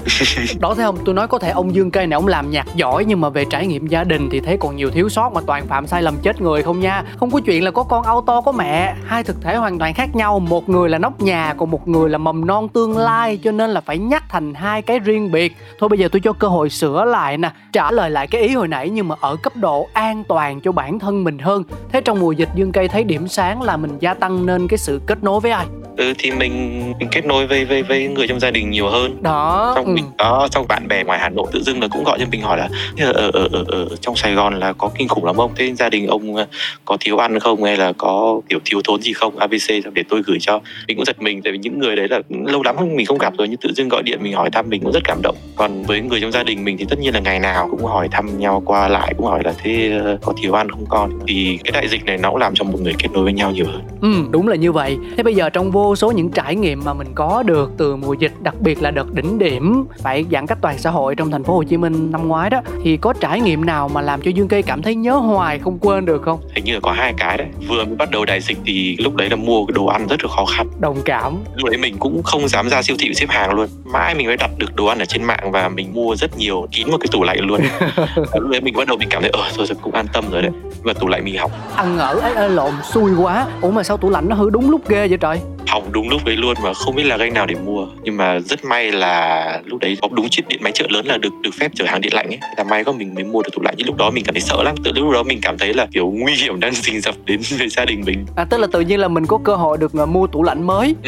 Đó 0.60 0.74
thấy 0.74 0.84
không? 0.84 0.98
Tôi 1.04 1.14
nói 1.14 1.28
có 1.28 1.38
thể 1.38 1.50
ông 1.50 1.74
dương 1.74 1.90
cây 1.90 2.06
này 2.06 2.14
ông 2.14 2.26
làm 2.26 2.50
nhạc 2.50 2.66
giỏi 2.76 3.04
nhưng 3.04 3.15
mà 3.20 3.28
về 3.28 3.44
trải 3.50 3.66
nghiệm 3.66 3.86
gia 3.86 4.04
đình 4.04 4.28
thì 4.30 4.40
thấy 4.40 4.56
còn 4.60 4.76
nhiều 4.76 4.90
thiếu 4.90 5.08
sót 5.08 5.32
mà 5.32 5.40
toàn 5.46 5.66
phạm 5.66 5.86
sai 5.86 6.02
lầm 6.02 6.16
chết 6.22 6.40
người 6.40 6.62
không 6.62 6.80
nha. 6.80 7.02
Không 7.16 7.30
có 7.30 7.40
chuyện 7.46 7.64
là 7.64 7.70
có 7.70 7.82
con 7.82 8.04
auto 8.04 8.40
có 8.40 8.52
mẹ. 8.52 8.94
Hai 9.04 9.24
thực 9.24 9.42
thể 9.42 9.56
hoàn 9.56 9.78
toàn 9.78 9.94
khác 9.94 10.16
nhau. 10.16 10.38
Một 10.38 10.68
người 10.68 10.88
là 10.88 10.98
nóc 10.98 11.20
nhà 11.20 11.54
còn 11.58 11.70
một 11.70 11.88
người 11.88 12.10
là 12.10 12.18
mầm 12.18 12.46
non 12.46 12.68
tương 12.68 12.98
lai. 12.98 13.38
Cho 13.44 13.52
nên 13.52 13.70
là 13.70 13.80
phải 13.80 13.98
nhắc 13.98 14.24
thành 14.28 14.54
hai 14.54 14.82
cái 14.82 14.98
riêng 14.98 15.32
biệt. 15.32 15.56
Thôi 15.78 15.88
bây 15.88 15.98
giờ 15.98 16.08
tôi 16.12 16.20
cho 16.20 16.32
cơ 16.32 16.48
hội 16.48 16.70
sửa 16.70 17.04
lại 17.04 17.38
nè 17.38 17.50
trả 17.72 17.90
lời 17.90 18.10
lại 18.10 18.26
cái 18.26 18.40
ý 18.40 18.54
hồi 18.54 18.68
nãy 18.68 18.90
nhưng 18.90 19.08
mà 19.08 19.14
ở 19.20 19.36
cấp 19.36 19.56
độ 19.56 19.88
an 19.92 20.24
toàn 20.28 20.60
cho 20.60 20.72
bản 20.72 20.98
thân 20.98 21.24
mình 21.24 21.38
hơn. 21.38 21.62
Thế 21.92 22.00
trong 22.00 22.20
mùa 22.20 22.32
dịch 22.32 22.48
dương 22.54 22.72
cây 22.72 22.88
thấy 22.88 23.04
điểm 23.04 23.28
sáng 23.28 23.62
là 23.62 23.76
mình 23.76 23.98
gia 24.00 24.14
tăng 24.14 24.46
nên 24.46 24.68
cái 24.68 24.78
sự 24.78 25.00
kết 25.06 25.22
nối 25.22 25.40
với 25.40 25.50
ai? 25.50 25.66
Ừ 25.96 26.12
thì 26.18 26.30
mình 26.30 26.82
mình 26.98 27.08
kết 27.12 27.26
nối 27.26 27.46
với 27.46 27.64
với 27.64 27.82
với 27.82 28.08
người 28.08 28.28
trong 28.28 28.40
gia 28.40 28.50
đình 28.50 28.70
nhiều 28.70 28.88
hơn. 28.88 29.22
Đó 29.22 29.72
xong 29.74 29.84
ừ. 29.84 29.92
mình 29.92 30.04
có 30.18 30.48
trong 30.50 30.68
bạn 30.68 30.88
bè 30.88 31.04
ngoài 31.04 31.18
hà 31.18 31.28
nội 31.28 31.46
tự 31.52 31.62
dưng 31.62 31.80
là 31.80 31.88
cũng 31.90 32.04
gọi 32.04 32.18
cho 32.18 32.26
mình 32.30 32.42
hỏi 32.42 32.58
là 32.58 32.68
ở 33.12 33.30
ở 33.32 33.48
ở, 33.52 33.64
ở 33.68 33.86
trong 34.00 34.16
sài 34.16 34.34
gòn 34.34 34.58
là 34.58 34.72
có 34.72 34.90
kinh 34.98 35.08
khủng 35.08 35.24
lắm 35.24 35.36
không? 35.36 35.52
Thế 35.56 35.74
gia 35.74 35.88
đình 35.88 36.06
ông 36.06 36.36
ờ, 36.36 36.46
có 36.84 36.96
thiếu 37.00 37.18
ăn 37.18 37.40
không 37.40 37.64
hay 37.64 37.76
là 37.76 37.92
có 37.92 38.40
kiểu 38.48 38.58
thiếu 38.64 38.80
thốn 38.84 39.02
gì 39.02 39.12
không? 39.12 39.38
Abc 39.38 39.68
để 39.94 40.02
tôi 40.08 40.22
gửi 40.26 40.38
cho 40.40 40.60
mình 40.88 40.96
cũng 40.96 41.04
giật 41.04 41.22
mình 41.22 41.42
tại 41.42 41.52
vì 41.52 41.58
những 41.58 41.78
người 41.78 41.96
đấy 41.96 42.08
là 42.08 42.20
lâu 42.46 42.62
lắm 42.62 42.76
mình 42.96 43.06
không 43.06 43.18
gặp 43.18 43.32
rồi 43.38 43.48
nhưng 43.48 43.60
tự 43.60 43.72
dưng 43.72 43.88
gọi 43.88 44.02
điện 44.02 44.18
mình 44.22 44.32
hỏi 44.32 44.50
thăm 44.50 44.68
mình 44.68 44.82
cũng 44.82 44.92
rất 44.92 45.04
cảm 45.04 45.18
động. 45.22 45.36
Còn 45.56 45.82
với 45.82 46.00
người 46.00 46.20
trong 46.20 46.32
gia 46.32 46.42
đình 46.42 46.64
mình 46.64 46.76
thì 46.78 46.84
tất 46.90 46.98
nhiên 46.98 47.14
là 47.14 47.20
ngày 47.20 47.40
nào 47.40 47.68
cũng 47.70 47.84
hỏi 47.84 48.08
thăm 48.10 48.38
nhau 48.38 48.62
qua 48.66 48.88
lại 48.88 49.14
cũng 49.16 49.26
hỏi 49.26 49.40
là 49.44 49.54
thế 49.58 50.00
ờ, 50.04 50.18
có 50.22 50.32
thiếu 50.42 50.52
ăn 50.52 50.70
không 50.70 50.84
con? 50.88 51.10
Thì 51.28 51.58
cái 51.64 51.72
đại 51.72 51.88
dịch 51.88 52.04
này 52.04 52.18
nó 52.18 52.30
cũng 52.30 52.38
làm 52.38 52.54
cho 52.54 52.64
một 52.64 52.80
người 52.80 52.94
kết 52.98 53.08
nối 53.12 53.24
với 53.24 53.32
nhau 53.32 53.50
nhiều 53.50 53.66
hơn. 53.66 53.82
Ừ 54.00 54.28
đúng 54.30 54.48
là 54.48 54.56
như 54.56 54.72
vậy. 54.72 54.98
Thế 55.16 55.22
bây 55.22 55.34
giờ 55.34 55.50
trong 55.50 55.70
vô 55.70 55.96
số 55.96 56.10
những 56.10 56.30
trải 56.30 56.56
nghiệm 56.56 56.84
mà 56.84 56.94
mình 56.94 57.08
có 57.14 57.42
được 57.46 57.70
từ 57.76 57.96
mùa 57.96 58.12
dịch 58.12 58.32
đặc 58.40 58.54
biệt 58.60 58.82
là 58.82 58.90
đợt 58.90 59.14
đỉnh 59.14 59.38
điểm 59.38 59.84
phải 60.02 60.24
giãn 60.30 60.46
cách 60.46 60.58
toàn 60.60 60.78
xã 60.78 60.90
hội 60.90 61.14
trong 61.14 61.30
thành 61.30 61.44
phố 61.44 61.54
Hồ 61.54 61.62
Chí 61.62 61.76
Minh 61.76 62.12
năm 62.12 62.28
ngoái 62.28 62.50
đó 62.50 62.60
thì 62.84 62.95
có 62.96 63.12
trải 63.20 63.40
nghiệm 63.40 63.64
nào 63.64 63.88
mà 63.88 64.00
làm 64.00 64.22
cho 64.22 64.30
Dương 64.30 64.48
Cây 64.48 64.62
cảm 64.62 64.82
thấy 64.82 64.94
nhớ 64.94 65.12
hoài 65.12 65.58
không 65.58 65.78
quên 65.78 66.04
được 66.04 66.22
không? 66.22 66.40
Hình 66.54 66.64
như 66.64 66.74
là 66.74 66.80
có 66.82 66.92
hai 66.92 67.14
cái 67.18 67.38
đấy. 67.38 67.46
Vừa 67.68 67.84
mới 67.84 67.94
bắt 67.94 68.10
đầu 68.10 68.24
đại 68.24 68.40
dịch 68.40 68.58
thì 68.64 68.96
lúc 68.98 69.14
đấy 69.14 69.30
là 69.30 69.36
mua 69.36 69.66
cái 69.66 69.72
đồ 69.74 69.86
ăn 69.86 70.06
rất 70.06 70.24
là 70.24 70.30
khó 70.36 70.44
khăn. 70.44 70.68
Đồng 70.80 71.02
cảm. 71.04 71.36
Lúc 71.56 71.68
đấy 71.68 71.78
mình 71.78 71.96
cũng 71.98 72.22
không 72.22 72.48
dám 72.48 72.68
ra 72.68 72.82
siêu 72.82 72.96
thị 72.98 73.14
xếp 73.14 73.26
hàng 73.28 73.52
luôn. 73.54 73.68
Mãi 73.84 74.14
mình 74.14 74.26
mới 74.26 74.36
đặt 74.36 74.50
được 74.58 74.76
đồ 74.76 74.86
ăn 74.86 74.98
ở 74.98 75.04
trên 75.04 75.24
mạng 75.24 75.52
và 75.52 75.68
mình 75.68 75.94
mua 75.94 76.16
rất 76.16 76.38
nhiều 76.38 76.66
kín 76.72 76.90
một 76.90 76.98
cái 77.00 77.08
tủ 77.12 77.22
lạnh 77.22 77.38
luôn. 77.40 77.60
lúc 78.34 78.50
đấy 78.50 78.60
mình 78.60 78.74
bắt 78.76 78.88
đầu 78.88 78.96
mình 78.96 79.08
cảm 79.08 79.22
thấy 79.22 79.30
ờ 79.30 79.50
thôi 79.56 79.66
rồi 79.66 79.76
cũng 79.82 79.94
an 79.94 80.06
tâm 80.12 80.24
rồi 80.30 80.42
đấy. 80.42 80.50
Và 80.82 80.92
tủ 80.92 81.08
lạnh 81.08 81.24
mình 81.24 81.38
hỏng. 81.38 81.50
Ăn 81.76 81.98
ở 81.98 82.14
ấy 82.14 82.50
lộn 82.50 82.72
xui 82.92 83.14
quá. 83.18 83.46
Ủa 83.60 83.70
mà 83.70 83.82
sao 83.82 83.96
tủ 83.96 84.10
lạnh 84.10 84.28
nó 84.28 84.36
hư 84.36 84.50
đúng 84.50 84.70
lúc 84.70 84.88
ghê 84.88 85.08
vậy 85.08 85.18
trời? 85.20 85.40
Hỏng 85.66 85.92
đúng 85.92 86.08
lúc 86.08 86.24
đấy 86.24 86.36
luôn 86.36 86.56
mà 86.62 86.74
không 86.74 86.94
biết 86.94 87.04
là 87.04 87.16
ganh 87.16 87.34
nào 87.34 87.46
để 87.46 87.54
mua. 87.54 87.86
Nhưng 88.02 88.16
mà 88.16 88.38
rất 88.38 88.64
may 88.64 88.92
là 88.92 89.60
lúc 89.64 89.80
đấy 89.80 89.96
có 90.02 90.08
đúng 90.12 90.28
chiếc 90.28 90.48
điện 90.48 90.60
máy 90.62 90.72
chợ 90.72 90.86
lớn 90.90 91.06
là 91.06 91.18
được 91.18 91.32
được 91.42 91.50
phép 91.60 91.70
chở 91.74 91.84
hàng 91.84 92.00
điện 92.00 92.14
lạnh 92.14 92.26
ấy. 92.26 92.38
Là 92.56 92.64
may 92.64 92.84
có 92.84 92.92
mình 92.92 93.14
mới 93.14 93.24
mua 93.24 93.42
được 93.42 93.50
tủ 93.52 93.62
lạnh. 93.62 93.74
Nhưng 93.76 93.86
lúc 93.86 93.96
đó 93.96 94.10
mình 94.10 94.24
cảm 94.24 94.34
thấy 94.34 94.40
sợ 94.40 94.62
lắm. 94.62 94.74
Từ 94.84 94.92
lúc 94.94 95.12
đó 95.12 95.22
mình 95.22 95.38
cảm 95.42 95.58
thấy 95.58 95.74
là 95.74 95.86
kiểu 95.92 96.10
nguy 96.10 96.34
hiểm 96.34 96.60
đang 96.60 96.72
rình 96.84 97.00
rập 97.00 97.14
đến 97.24 97.40
với 97.58 97.68
gia 97.68 97.84
đình 97.84 98.02
mình. 98.06 98.26
À 98.36 98.44
tức 98.50 98.58
là 98.58 98.66
tự 98.72 98.80
nhiên 98.80 99.00
là 99.00 99.08
mình 99.08 99.26
có 99.26 99.38
cơ 99.44 99.54
hội 99.54 99.78
được 99.78 99.92
uh, 100.02 100.08
mua 100.08 100.26
tủ 100.26 100.42
lạnh 100.42 100.66
mới. 100.66 100.94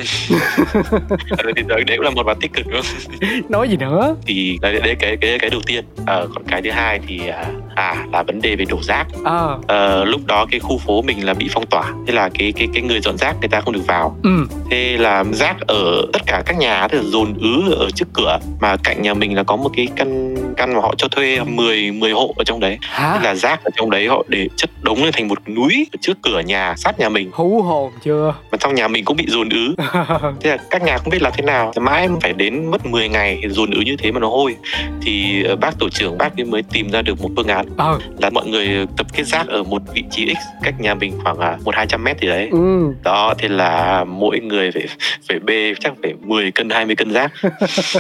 Ừ, 1.39 1.53
thì 1.57 1.63
đấy 1.69 1.85
cũng 1.97 2.01
là 2.01 2.11
một 2.11 2.27
mặt 2.27 2.37
tích 2.41 2.53
cực 2.53 2.67
đúng 2.67 2.81
nói 3.49 3.69
gì 3.69 3.77
nữa? 3.77 4.17
Thì 4.27 4.59
đấy, 4.63 4.81
đấy 4.85 4.97
cái 4.99 5.17
cái 5.21 5.39
cái 5.39 5.51
đầu 5.51 5.61
tiên. 5.67 5.85
À, 6.07 6.21
còn 6.35 6.45
cái 6.49 6.63
thứ 6.63 6.71
hai 6.71 7.01
thì 7.07 7.29
à, 7.29 7.45
à 7.79 8.05
là 8.13 8.23
vấn 8.23 8.43
đề 8.43 8.57
về 8.57 8.65
đổ 8.65 8.79
rác. 8.83 9.07
À. 9.25 9.47
à, 9.67 10.05
lúc 10.05 10.21
đó 10.27 10.47
cái 10.51 10.61
khu 10.61 10.79
phố 10.79 11.03
mình 11.03 11.27
là 11.27 11.35
bị 11.35 11.49
phong 11.53 11.67
tỏa 11.67 11.93
thế 12.07 12.13
là 12.13 12.29
cái 12.39 12.53
cái 12.53 12.69
cái 12.75 12.83
người 12.83 13.01
dọn 13.01 13.19
rác 13.19 13.37
người 13.41 13.49
ta 13.49 13.61
không 13.61 13.75
được 13.75 13.87
vào. 13.87 14.17
Ừ. 14.23 14.31
Thế 14.71 14.97
là 14.99 15.25
rác 15.33 15.57
ở 15.61 16.07
tất 16.13 16.23
cả 16.27 16.43
các 16.47 16.59
nhà 16.59 16.89
thì 16.89 16.99
dồn 17.03 17.35
ứ 17.41 17.75
ở 17.79 17.91
trước 17.95 18.09
cửa 18.13 18.39
mà 18.61 18.77
cạnh 18.77 19.03
nhà 19.03 19.15
mình 19.15 19.37
là 19.37 19.43
có 19.43 19.57
một 19.57 19.71
cái 19.77 19.89
căn 19.97 20.37
căn 20.57 20.75
mà 20.75 20.81
họ 20.81 20.95
cho 20.99 21.09
thuê 21.09 21.41
10 21.47 21.93
10 21.93 22.13
hộ 22.13 22.35
ở 22.37 22.45
trong 22.45 22.61
đấy. 22.61 22.79
Hả? 22.81 23.13
thế 23.15 23.25
là 23.25 23.35
rác 23.35 23.65
ở 23.65 23.71
trong 23.77 23.91
đấy 23.91 24.09
họ 24.09 24.25
để 24.29 24.49
chất 24.57 24.71
đống 24.83 25.03
lên 25.03 25.13
thành 25.13 25.29
một 25.29 25.49
núi 25.49 25.87
ở 25.93 25.97
trước 26.01 26.19
cửa 26.23 26.41
nhà 26.41 26.75
sát 26.77 27.01
nhà 27.01 27.09
mình. 27.09 27.31
Hú 27.33 27.63
hồn 27.63 27.93
chưa? 28.05 28.35
Mà 28.53 28.59
trong 28.59 28.75
nhà 28.75 28.89
mình 28.89 29.05
cũng 29.05 29.17
bị 29.17 29.25
dồn 29.29 29.49
ứ. 29.49 29.75
Thế 30.41 30.51
là 30.51 30.57
các 30.71 30.83
nhà 30.83 30.99
không 30.99 31.11
biết 31.11 31.23
làm 31.23 31.33
thế 31.37 31.43
nào. 31.45 31.73
Mãi 31.81 32.09
phải 32.21 32.33
đến 32.33 32.71
mất 32.71 32.87
10 32.87 33.09
ngày 33.09 33.43
dồn 33.49 33.71
ứ 33.71 33.81
như 33.81 33.97
thế 33.97 34.13
mà 34.13 34.21
nó 34.21 34.29
hôi. 34.29 34.57
Thì 35.03 35.43
ờ, 35.43 35.57
bác 35.57 35.79
tổ 35.79 35.89
trưởng 35.89 36.19
bác 36.19 36.39
mới 36.47 36.63
tìm 36.63 36.91
ra 36.91 37.03
được 37.03 37.21
một 37.23 37.29
phương 37.37 37.49
án 37.49 37.67
ừ. 37.79 37.99
là 38.19 38.31
mọi 38.31 38.47
người 38.47 38.87
tập 38.97 39.07
kết 39.13 39.25
rác 39.25 39.49
ở 39.49 39.63
một 39.63 39.83
vị 39.95 40.05
trí 40.11 40.35
x 40.35 40.39
cách 40.63 40.75
nhà 40.81 40.95
mình 40.95 41.13
khoảng 41.23 41.39
à, 41.39 41.57
một 41.65 41.75
hai 41.75 41.87
trăm 41.87 42.05
mét 42.05 42.21
gì 42.21 42.29
đấy. 42.29 42.49
Ừ. 42.53 42.95
đó 43.03 43.35
thế 43.39 43.49
là 43.49 44.05
mỗi 44.05 44.41
người 44.41 44.71
phải 44.71 44.87
phải 45.29 45.39
bê 45.39 45.75
chắc 45.81 45.93
phải 46.03 46.15
10 46.21 46.51
cân 46.51 46.71
20 46.71 46.97
cân 46.97 47.13
rác. 47.13 47.33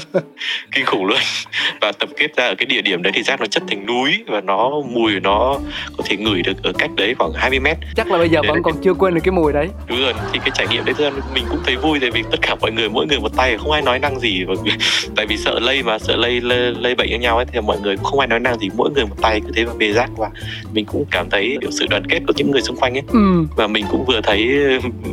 Kinh 0.72 0.84
khủng 0.86 1.04
luôn. 1.04 1.18
Và 1.80 1.92
tập 1.92 2.08
kết 2.16 2.36
ra 2.36 2.46
ở 2.46 2.54
cái 2.54 2.66
địa 2.66 2.82
điểm 2.82 3.02
đấy 3.02 3.12
thì 3.16 3.22
rác 3.22 3.40
nó 3.40 3.46
chất 3.46 3.62
thành 3.68 3.86
núi 3.86 4.24
và 4.26 4.40
nó 4.40 4.70
mùi 4.90 5.20
nó 5.20 5.58
có 5.96 6.04
thể 6.06 6.16
ngửi 6.16 6.42
được 6.42 6.62
ở 6.62 6.72
cách 6.78 6.90
đấy 6.96 7.14
khoảng 7.18 7.32
20 7.32 7.60
mét. 7.60 7.76
Chắc 7.96 8.10
là 8.10 8.18
bây 8.18 8.28
giờ 8.28 8.40
vẫn 8.48 8.62
còn 8.62 8.74
chưa 8.82 8.94
quên 8.94 9.14
được 9.14 9.20
cái 9.24 9.32
mùi 9.32 9.52
đấy. 9.52 9.68
Đúng 9.88 10.00
rồi 10.00 10.12
thì 10.32 10.38
cái 10.38 10.50
trải 10.54 10.66
nghiệm 10.70 10.84
đấy 10.84 10.94
ra 10.98 11.10
mình 11.34 11.44
cũng 11.50 11.60
thấy 11.64 11.76
vui 11.76 11.98
tại 12.00 12.10
vì 12.10 12.22
tất 12.30 12.38
cả 12.42 12.54
mọi 12.54 12.72
người 12.72 12.88
mỗi 12.88 13.06
người 13.06 13.18
một 13.18 13.36
tay 13.36 13.58
không 13.58 13.70
ai 13.70 13.82
nói 13.82 13.98
năng 13.98 14.20
gì. 14.20 14.44
Và 14.44 14.54
tại 15.16 15.26
vì 15.26 15.36
sợ 15.36 15.58
lây 15.58 15.82
mà 15.82 15.98
sợ 15.98 16.16
lây 16.16 16.40
lây, 16.40 16.74
lây 16.78 16.94
bệnh 16.94 17.08
cho 17.10 17.16
nhau 17.16 17.36
ấy 17.36 17.46
thì 17.52 17.60
mọi 17.60 17.80
người 17.80 17.96
cũng 17.96 18.04
không 18.04 18.18
ai 18.18 18.28
nói 18.28 18.40
năng 18.40 18.58
gì 18.58 18.68
mỗi 18.76 18.90
người 18.90 19.06
một 19.06 19.16
tay 19.22 19.40
cứ 19.40 19.57
thế 19.58 19.64
mà 19.64 19.72
bê 19.78 19.92
rác 19.92 20.10
qua 20.16 20.30
mình 20.72 20.84
cũng 20.84 21.04
cảm 21.10 21.30
thấy 21.30 21.56
kiểu 21.60 21.70
sự 21.70 21.86
đoàn 21.90 22.02
kết 22.08 22.20
của 22.26 22.32
những 22.36 22.50
người 22.50 22.60
xung 22.62 22.76
quanh 22.76 22.94
ấy. 22.94 23.02
Ừ. 23.08 23.44
và 23.56 23.66
mình 23.66 23.84
cũng 23.90 24.04
vừa 24.04 24.20
thấy 24.22 24.48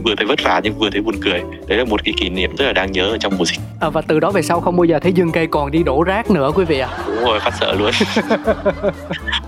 vừa 0.03 0.15
thấy 0.17 0.25
vất 0.25 0.39
vả 0.43 0.61
nhưng 0.63 0.73
vừa 0.79 0.89
thấy 0.89 1.01
buồn 1.01 1.15
cười. 1.21 1.41
Đấy 1.67 1.77
là 1.77 1.85
một 1.85 2.03
cái 2.05 2.13
kỷ 2.17 2.29
niệm 2.29 2.55
rất 2.55 2.65
là 2.65 2.73
đáng 2.73 2.91
nhớ 2.91 3.09
ở 3.11 3.17
trong 3.17 3.33
mùa 3.37 3.45
dịch. 3.45 3.59
À, 3.79 3.89
và 3.89 4.01
từ 4.01 4.19
đó 4.19 4.31
về 4.31 4.41
sau 4.41 4.59
không 4.59 4.77
bao 4.77 4.85
giờ 4.85 4.99
thấy 4.99 5.11
dương 5.13 5.31
cây 5.31 5.47
còn 5.47 5.71
đi 5.71 5.83
đổ 5.83 6.03
rác 6.03 6.31
nữa 6.31 6.51
quý 6.55 6.65
vị 6.65 6.79
ạ. 6.79 6.89
À? 6.91 7.03
đúng 7.07 7.25
rồi 7.25 7.39
phát 7.39 7.53
sợ 7.59 7.73
luôn. 7.73 7.91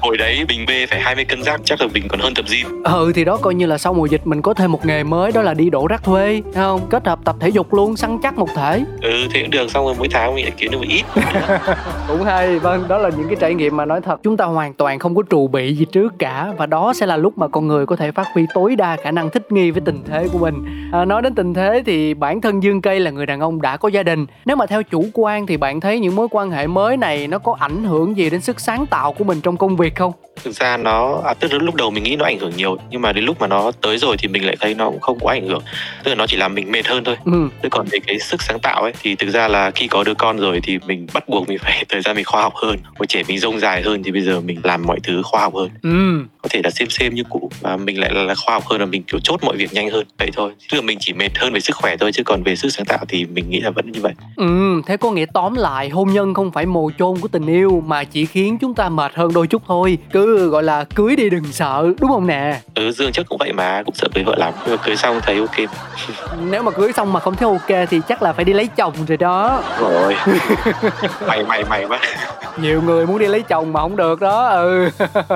Hồi 0.02 0.18
đấy 0.18 0.46
bình 0.48 0.66
bê 0.68 0.86
phải 0.86 1.00
20 1.02 1.26
cân 1.26 1.44
rác 1.44 1.62
chắc 1.66 1.82
là 1.82 1.88
mình 1.94 2.08
còn 2.08 2.20
hơn 2.20 2.34
tập 2.34 2.46
gym. 2.52 2.84
Ừ 2.84 3.12
thì 3.16 3.24
đó 3.26 3.38
coi 3.38 3.56
như 3.56 3.66
là 3.66 3.78
sau 3.78 3.94
mùa 3.94 4.06
dịch 4.06 4.28
mình 4.28 4.42
có 4.42 4.54
thêm 4.54 4.72
một 4.72 4.86
nghề 4.86 5.04
mới 5.04 5.32
đó 5.32 5.42
là 5.42 5.54
đi 5.54 5.70
đổ 5.70 5.88
rác 5.88 6.04
thuê 6.04 6.42
không? 6.56 6.88
Kết 6.90 7.08
hợp 7.08 7.20
tập 7.26 7.36
thể 7.40 7.50
dục 7.50 7.74
luôn 7.74 7.98
săn 7.98 8.18
chắc 8.24 8.38
một 8.38 8.50
thể. 8.56 8.84
Ừ 9.02 9.28
thế 9.34 9.42
cũng 9.42 9.52
được 9.52 9.72
xong 9.72 9.86
rồi 9.86 9.96
mỗi 9.98 10.08
tháng 10.12 10.36
mình 10.36 10.46
lại 10.46 10.54
kiếm 10.58 10.72
được 10.72 10.78
một 10.78 10.88
ít. 10.90 11.04
Cũng 12.08 12.24
hay 12.24 12.60
vâng 12.60 12.88
đó 12.88 12.98
là 12.98 13.10
những 13.18 13.28
cái 13.28 13.38
trải 13.40 13.54
nghiệm 13.54 13.78
mà 13.78 13.86
nói 13.86 14.02
thật. 14.02 14.20
Chúng 14.24 14.38
ta 14.38 14.46
hoàn 14.46 14.74
toàn 14.74 14.87
bạn 14.88 15.00
không 15.00 15.16
có 15.16 15.24
trù 15.30 15.48
bị 15.48 15.74
gì 15.74 15.86
trước 15.86 16.14
cả. 16.20 16.54
Và 16.58 16.66
đó 16.66 16.94
sẽ 16.94 17.06
là 17.06 17.18
lúc 17.18 17.38
mà 17.38 17.48
con 17.48 17.68
người 17.68 17.86
có 17.86 17.96
thể 17.96 18.12
phát 18.12 18.28
huy 18.34 18.46
tối 18.54 18.76
đa 18.76 18.96
khả 18.96 19.12
năng 19.12 19.30
thích 19.30 19.52
nghi 19.52 19.72
với 19.72 19.82
tình 19.82 20.04
thế 20.06 20.28
của 20.34 20.40
mình. 20.40 20.66
À, 20.92 21.06
nói 21.06 21.22
đến 21.22 21.36
tình 21.36 21.54
thế 21.54 21.84
thì 21.86 22.14
bản 22.14 22.42
thân 22.42 22.64
dương 22.64 22.82
cây 22.82 23.00
là 23.00 23.12
người 23.12 23.26
đàn 23.26 23.40
ông 23.40 23.62
đã 23.62 23.78
có 23.78 23.90
gia 23.90 24.04
đình. 24.04 24.26
Nếu 24.46 24.56
mà 24.56 24.66
theo 24.66 24.84
chủ 24.84 25.06
quan 25.14 25.48
thì 25.48 25.58
bạn 25.58 25.80
thấy 25.80 26.00
những 26.00 26.16
mối 26.16 26.28
quan 26.32 26.52
hệ 26.52 26.68
mới 26.68 26.98
này 26.98 27.28
nó 27.28 27.40
có 27.40 27.56
ảnh 27.60 27.84
hưởng 27.84 28.18
gì 28.18 28.30
đến 28.30 28.42
sức 28.42 28.60
sáng 28.60 28.86
tạo 28.86 29.14
của 29.14 29.24
mình 29.24 29.42
trong 29.42 29.58
công 29.58 29.76
việc 29.76 29.96
không? 29.96 30.12
Thực 30.44 30.56
ra 30.56 30.78
nó 30.78 31.22
à, 31.26 31.34
tức 31.34 31.54
là 31.54 31.60
lúc 31.62 31.76
đầu 31.76 31.92
mình 31.92 32.04
nghĩ 32.04 32.16
nó 32.16 32.26
ảnh 32.26 32.40
hưởng 32.40 32.52
nhiều 32.58 32.78
nhưng 32.90 33.02
mà 33.02 33.14
đến 33.14 33.26
lúc 33.26 33.42
mà 33.42 33.48
nó 33.48 33.72
tới 33.82 33.98
rồi 33.98 34.18
thì 34.18 34.28
mình 34.28 34.46
lại 34.46 34.56
thấy 34.60 34.74
nó 34.74 34.90
cũng 34.90 35.00
không 35.00 35.20
có 35.20 35.30
ảnh 35.30 35.48
hưởng. 35.48 35.62
Tức 36.04 36.10
là 36.10 36.16
nó 36.16 36.28
chỉ 36.28 36.38
làm 36.38 36.56
mình 36.56 36.72
mệt 36.72 36.88
hơn 36.88 37.04
thôi. 37.04 37.18
Ừ. 37.26 37.70
còn 37.72 37.86
về 37.92 38.00
cái 38.08 38.20
sức 38.20 38.42
sáng 38.42 38.60
tạo 38.60 38.82
ấy 38.82 38.94
thì 39.02 39.16
thực 39.16 39.30
ra 39.30 39.48
là 39.48 39.72
khi 39.72 39.88
có 39.88 40.04
đứa 40.04 40.14
con 40.14 40.38
rồi 40.38 40.60
thì 40.64 40.80
mình 40.86 41.08
bắt 41.14 41.30
buộc 41.30 41.50
mình 41.50 41.58
phải 41.60 41.86
thời 41.90 42.02
gian 42.02 42.16
mình 42.16 42.26
khoa 42.26 42.42
học 42.42 42.54
hơn. 42.56 42.78
Hồi 43.00 43.08
trẻ 43.08 43.24
mình 43.28 43.40
rông 43.40 43.60
dài 43.60 43.82
hơn 43.82 44.04
thì 44.04 44.12
bây 44.12 44.22
giờ 44.22 44.42
mình 44.42 44.60
làm 44.64 44.84
mọi 44.86 45.00
thứ 45.04 45.22
khoa 45.24 45.42
học 45.42 45.56
hơn. 45.56 45.70
Ừ. 45.82 46.26
Có 46.42 46.50
thể 46.50 46.62
là 46.64 46.70
xem 46.70 46.90
xem 46.90 47.16
như 47.16 47.24
cũ 47.30 47.50
và 47.62 47.78
mình 47.78 48.00
lại 48.00 48.12
là, 48.14 48.24
là 48.24 48.36
khoa 48.36 48.54
học 48.54 48.64
hơn 48.66 48.80
là 48.80 48.86
mình 48.86 49.04
kiểu 49.04 49.20
chốt 49.24 49.44
mọi 49.44 49.58
việc 49.58 49.74
nhanh 49.74 49.90
hơn. 49.90 50.06
Vậy 50.20 50.30
thôi. 50.34 50.52
Tức 50.72 50.78
là 50.78 50.82
mình 50.82 50.98
chỉ 51.02 51.14
mệt 51.14 51.38
hơn 51.38 51.54
về 51.54 51.60
sức 51.60 51.76
khỏe 51.76 51.98
thôi 51.98 52.12
chứ 52.12 52.24
còn 52.24 52.44
về 52.44 52.56
sức 52.56 52.70
sáng 52.70 52.86
tạo 52.86 53.06
thì 53.08 53.26
mình 53.26 53.50
nghĩ 53.50 53.60
là 53.60 53.70
vẫn 53.70 53.92
như 53.92 54.02
vậy. 54.02 54.14
Ừ 54.36 54.68
thế 54.88 54.98
có 54.98 55.12
nghĩa 55.12 55.26
tóm 55.34 55.56
lại 55.56 55.90
hôn 55.90 56.14
nhân 56.14 56.34
không 56.34 56.52
phải 56.52 56.66
mồ 56.66 56.92
chôn 57.00 57.18
của 57.18 57.28
tình 57.28 57.48
yêu 57.48 57.84
mà 57.86 58.04
chỉ 58.04 58.26
khiến 58.26 58.58
chúng 58.62 58.74
ta 58.74 58.90
mệt 58.90 59.12
hơn 59.16 59.34
đôi 59.34 59.48
chút 59.48 59.62
thôi. 59.68 59.98
Cứ 60.12 60.27
gọi 60.36 60.64
là 60.64 60.84
cưới 60.96 61.16
đi 61.16 61.30
đừng 61.30 61.52
sợ 61.52 61.94
đúng 62.00 62.10
không 62.10 62.28
nè? 62.28 62.60
Ừ 62.76 62.92
dương 62.92 63.12
trước 63.12 63.30
cũng 63.30 63.38
vậy 63.38 63.54
mà 63.54 63.84
cũng 63.86 63.96
sợ 63.96 64.08
cưới 64.14 64.24
vợ 64.24 64.36
lắm 64.38 64.54
nhưng 64.66 64.76
mà 64.76 64.84
cưới 64.86 64.96
xong 64.96 65.20
thấy 65.22 65.40
ok 65.40 65.56
nếu 66.50 66.64
mà 66.64 66.72
cưới 66.72 66.94
xong 66.94 67.14
mà 67.14 67.20
không 67.20 67.36
thấy 67.36 67.50
ok 67.50 67.88
thì 67.90 68.02
chắc 68.08 68.22
là 68.22 68.34
phải 68.34 68.46
đi 68.46 68.54
lấy 68.54 68.68
chồng 68.68 68.94
rồi 69.08 69.18
đó. 69.18 69.64
Rồi. 69.80 70.16
Mày 71.28 71.44
mày 71.44 71.64
mày 71.70 71.86
quá. 71.86 72.00
Nhiều 72.62 72.82
người 72.82 73.06
muốn 73.06 73.20
đi 73.20 73.28
lấy 73.28 73.42
chồng 73.42 73.74
mà 73.74 73.80
không 73.80 73.96
được 73.96 74.22
đó 74.22 74.48
ừ. 74.48 74.90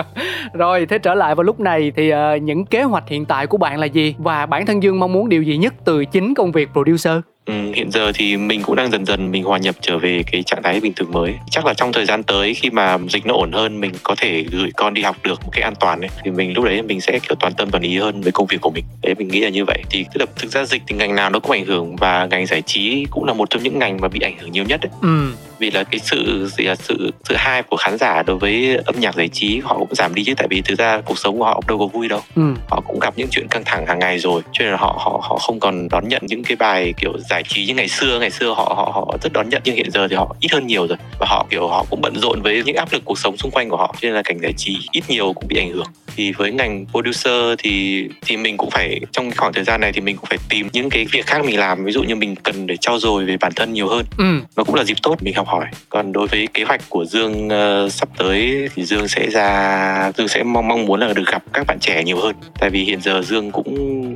Rồi 0.54 0.86
thế 0.86 0.98
trở 0.98 1.14
lại 1.14 1.36
vào 1.36 1.44
lúc 1.44 1.60
này 1.60 1.92
thì 1.96 2.14
uh, 2.14 2.42
những 2.42 2.66
kế 2.66 2.84
hoạch 2.84 3.04
hiện 3.08 3.26
tại 3.26 3.48
của 3.48 3.58
bạn 3.58 3.80
là 3.80 3.86
gì? 3.86 4.16
Và 4.18 4.46
bản 4.46 4.66
thân 4.66 4.84
dương 4.84 5.00
mong 5.00 5.14
muốn 5.14 5.30
điều 5.30 5.44
gì 5.44 5.58
nhất 5.58 5.74
từ 5.86 6.06
chính 6.06 6.34
công 6.34 6.52
việc 6.52 6.70
producer 6.74 7.14
Ừ, 7.46 7.54
hiện 7.76 7.92
giờ 7.92 8.12
thì 8.16 8.38
mình 8.38 8.62
cũng 8.64 8.76
đang 8.76 8.92
dần 8.92 9.06
dần 9.06 9.32
mình 9.32 9.44
hòa 9.44 9.58
nhập 9.58 9.76
trở 9.82 9.98
về 9.98 10.24
cái 10.32 10.44
trạng 10.44 10.64
thái 10.64 10.80
bình 10.80 10.94
thường 10.94 11.12
mới. 11.12 11.36
Chắc 11.50 11.66
là 11.66 11.74
trong 11.74 11.94
thời 11.94 12.06
gian 12.06 12.24
tới 12.24 12.54
khi 12.54 12.70
mà 12.70 12.98
dịch 13.10 13.26
nó 13.26 13.34
ổn 13.34 13.52
hơn 13.52 13.80
mình 13.80 13.92
có 14.04 14.16
thể 14.18 14.46
gửi 14.52 14.72
con 14.78 14.94
đi 14.94 15.02
học 15.02 15.16
được 15.24 15.44
một 15.44 15.50
cái 15.52 15.62
an 15.62 15.74
toàn 15.80 16.02
ấy 16.02 16.10
thì 16.24 16.32
mình 16.32 16.54
lúc 16.54 16.66
đấy 16.66 16.82
mình 16.82 17.02
sẽ 17.02 17.20
kiểu 17.20 17.36
toàn 17.40 17.54
tâm 17.54 17.72
toàn 17.72 17.84
ý 17.84 17.98
hơn 17.98 18.22
với 18.22 18.32
công 18.32 18.48
việc 18.48 18.62
của 18.62 18.70
mình. 18.70 18.84
Đấy 19.02 19.16
mình 19.18 19.28
nghĩ 19.28 19.40
là 19.40 19.50
như 19.50 19.66
vậy. 19.66 19.84
Thì 19.90 20.06
tức 20.14 20.20
là 20.20 20.26
thực 20.36 20.52
ra 20.52 20.66
dịch 20.66 20.82
thì 20.88 20.96
ngành 20.96 21.16
nào 21.16 21.30
nó 21.30 21.40
cũng 21.40 21.52
ảnh 21.52 21.66
hưởng 21.66 21.96
và 21.96 22.26
ngành 22.26 22.46
giải 22.46 22.62
trí 22.62 23.06
cũng 23.12 23.24
là 23.26 23.34
một 23.34 23.50
trong 23.50 23.64
những 23.64 23.80
ngành 23.80 23.98
mà 24.02 24.08
bị 24.08 24.20
ảnh 24.20 24.38
hưởng 24.40 24.52
nhiều 24.52 24.64
nhất 24.64 24.82
ấy. 24.82 24.92
ừ 25.02 25.34
vì 25.62 25.72
là 25.72 25.84
cái 25.84 26.00
sự 26.00 26.50
gì 26.58 26.64
là 26.64 26.76
sự 26.76 27.12
sự 27.24 27.36
hai 27.38 27.64
của 27.64 27.78
khán 27.78 27.98
giả 27.98 28.24
đối 28.24 28.38
với 28.38 28.78
âm 28.86 29.00
nhạc 29.00 29.16
giải 29.16 29.28
trí 29.28 29.60
họ 29.64 29.78
cũng 29.78 29.96
giảm 29.96 30.16
đi 30.16 30.24
chứ. 30.24 30.34
Tại 30.38 30.48
vì 30.50 30.62
thực 30.62 30.78
ra 30.78 31.02
cuộc 31.02 31.20
sống 31.20 31.38
của 31.38 31.46
họ 31.46 31.54
cũng 31.54 31.68
đâu 31.68 31.78
có 31.78 31.86
vui 31.86 32.08
đâu. 32.08 32.22
Ừ. 32.36 32.42
họ 32.70 32.82
cũng 32.88 33.00
gặp 33.00 33.14
những 33.18 33.28
chuyện 33.32 33.48
căng 33.48 33.64
thẳng 33.66 33.86
hàng 33.86 34.00
ngày 34.00 34.20
rồi 34.20 34.42
cho 34.52 34.64
nên 34.64 34.72
là 34.72 34.78
họ 34.78 34.96
họ 35.06 35.22
họ 35.24 35.38
không 35.38 35.60
còn 35.60 35.88
đón 35.90 36.08
nhận 36.08 36.22
những 36.28 36.44
cái 36.44 36.56
bài 36.56 36.94
kiểu 36.98 37.14
giải 37.30 37.44
trí 37.48 37.66
như 37.66 37.74
ngày 37.74 37.88
xưa. 37.88 38.20
Ngày 38.20 38.30
xưa 38.30 38.50
họ 38.50 38.74
họ 38.78 38.92
họ 38.96 39.18
rất 39.24 39.34
đón 39.34 39.50
nhận 39.50 39.62
nhưng 39.66 39.76
hiện 39.76 39.92
giờ 39.92 40.08
thì 40.08 40.16
họ 40.16 40.36
ít 40.40 40.52
hơn 40.52 40.68
nhiều 40.68 40.88
rồi. 40.88 40.98
Và 41.20 41.28
họ 41.30 41.46
kiểu 41.50 41.68
họ 41.68 41.86
cũng 41.90 42.02
bận 42.02 42.14
rộn 42.20 42.42
với 42.42 42.64
những 42.66 42.76
áp 42.76 42.94
lực 42.94 43.02
cuộc 43.06 43.20
sống 43.20 43.38
xung 43.38 43.52
quanh 43.52 43.70
của 43.70 43.78
họ 43.78 43.96
cho 44.02 44.08
nên 44.08 44.16
là 44.16 44.22
cảnh 44.26 44.38
giải 44.42 44.54
trí 44.58 44.78
ít 44.92 45.04
nhiều 45.08 45.34
cũng 45.34 45.48
bị 45.48 45.58
ảnh 45.58 45.72
hưởng 45.72 45.88
thì 46.16 46.32
với 46.32 46.52
ngành 46.52 46.86
producer 46.92 47.34
thì 47.58 48.06
thì 48.22 48.38
mình 48.38 48.58
cũng 48.58 48.70
phải 48.70 49.00
trong 49.12 49.32
khoảng 49.38 49.54
thời 49.54 49.64
gian 49.64 49.82
này 49.82 49.92
thì 49.94 50.02
mình 50.02 50.18
cũng 50.18 50.26
phải 50.30 50.38
tìm 50.50 50.68
những 50.74 50.90
cái 50.90 51.06
việc 51.12 51.26
khác 51.26 51.46
mình 51.46 51.60
làm. 51.60 51.86
Ví 51.86 51.92
dụ 51.92 52.04
như 52.04 52.16
mình 52.16 52.36
cần 52.36 52.68
để 52.68 52.78
trau 52.78 53.00
dồi 53.00 53.26
về 53.26 53.38
bản 53.38 53.52
thân 53.56 53.74
nhiều 53.74 53.88
hơn. 53.88 54.06
Ừ. 54.18 54.40
nó 54.56 54.64
cũng 54.64 54.76
là 54.76 54.84
dịp 54.84 54.98
tốt 55.02 55.24
mình 55.24 55.34
học 55.34 55.48
hỏi. 55.48 55.66
Còn 55.90 56.12
đối 56.12 56.28
với 56.28 56.48
kế 56.54 56.64
hoạch 56.64 56.82
của 56.90 57.06
dương 57.06 57.48
uh, 57.48 57.92
sắp 57.92 58.10
tới 58.18 58.70
thì 58.76 58.86
dương 58.86 59.08
sẽ 59.08 59.30
ra 59.30 60.12
dương 60.18 60.28
sẽ 60.28 60.44
mong 60.44 60.68
mong 60.68 60.86
muốn 60.86 61.00
là 61.00 61.14
được 61.14 61.28
gặp 61.32 61.44
các 61.54 61.68
bạn 61.68 61.78
trẻ 61.80 62.04
nhiều 62.04 62.18
hơn. 62.18 62.36
Tại 62.60 62.70
vì 62.70 62.84
hiện 62.84 63.02
giờ 63.02 63.22
dương 63.22 63.52
cũng 63.52 63.72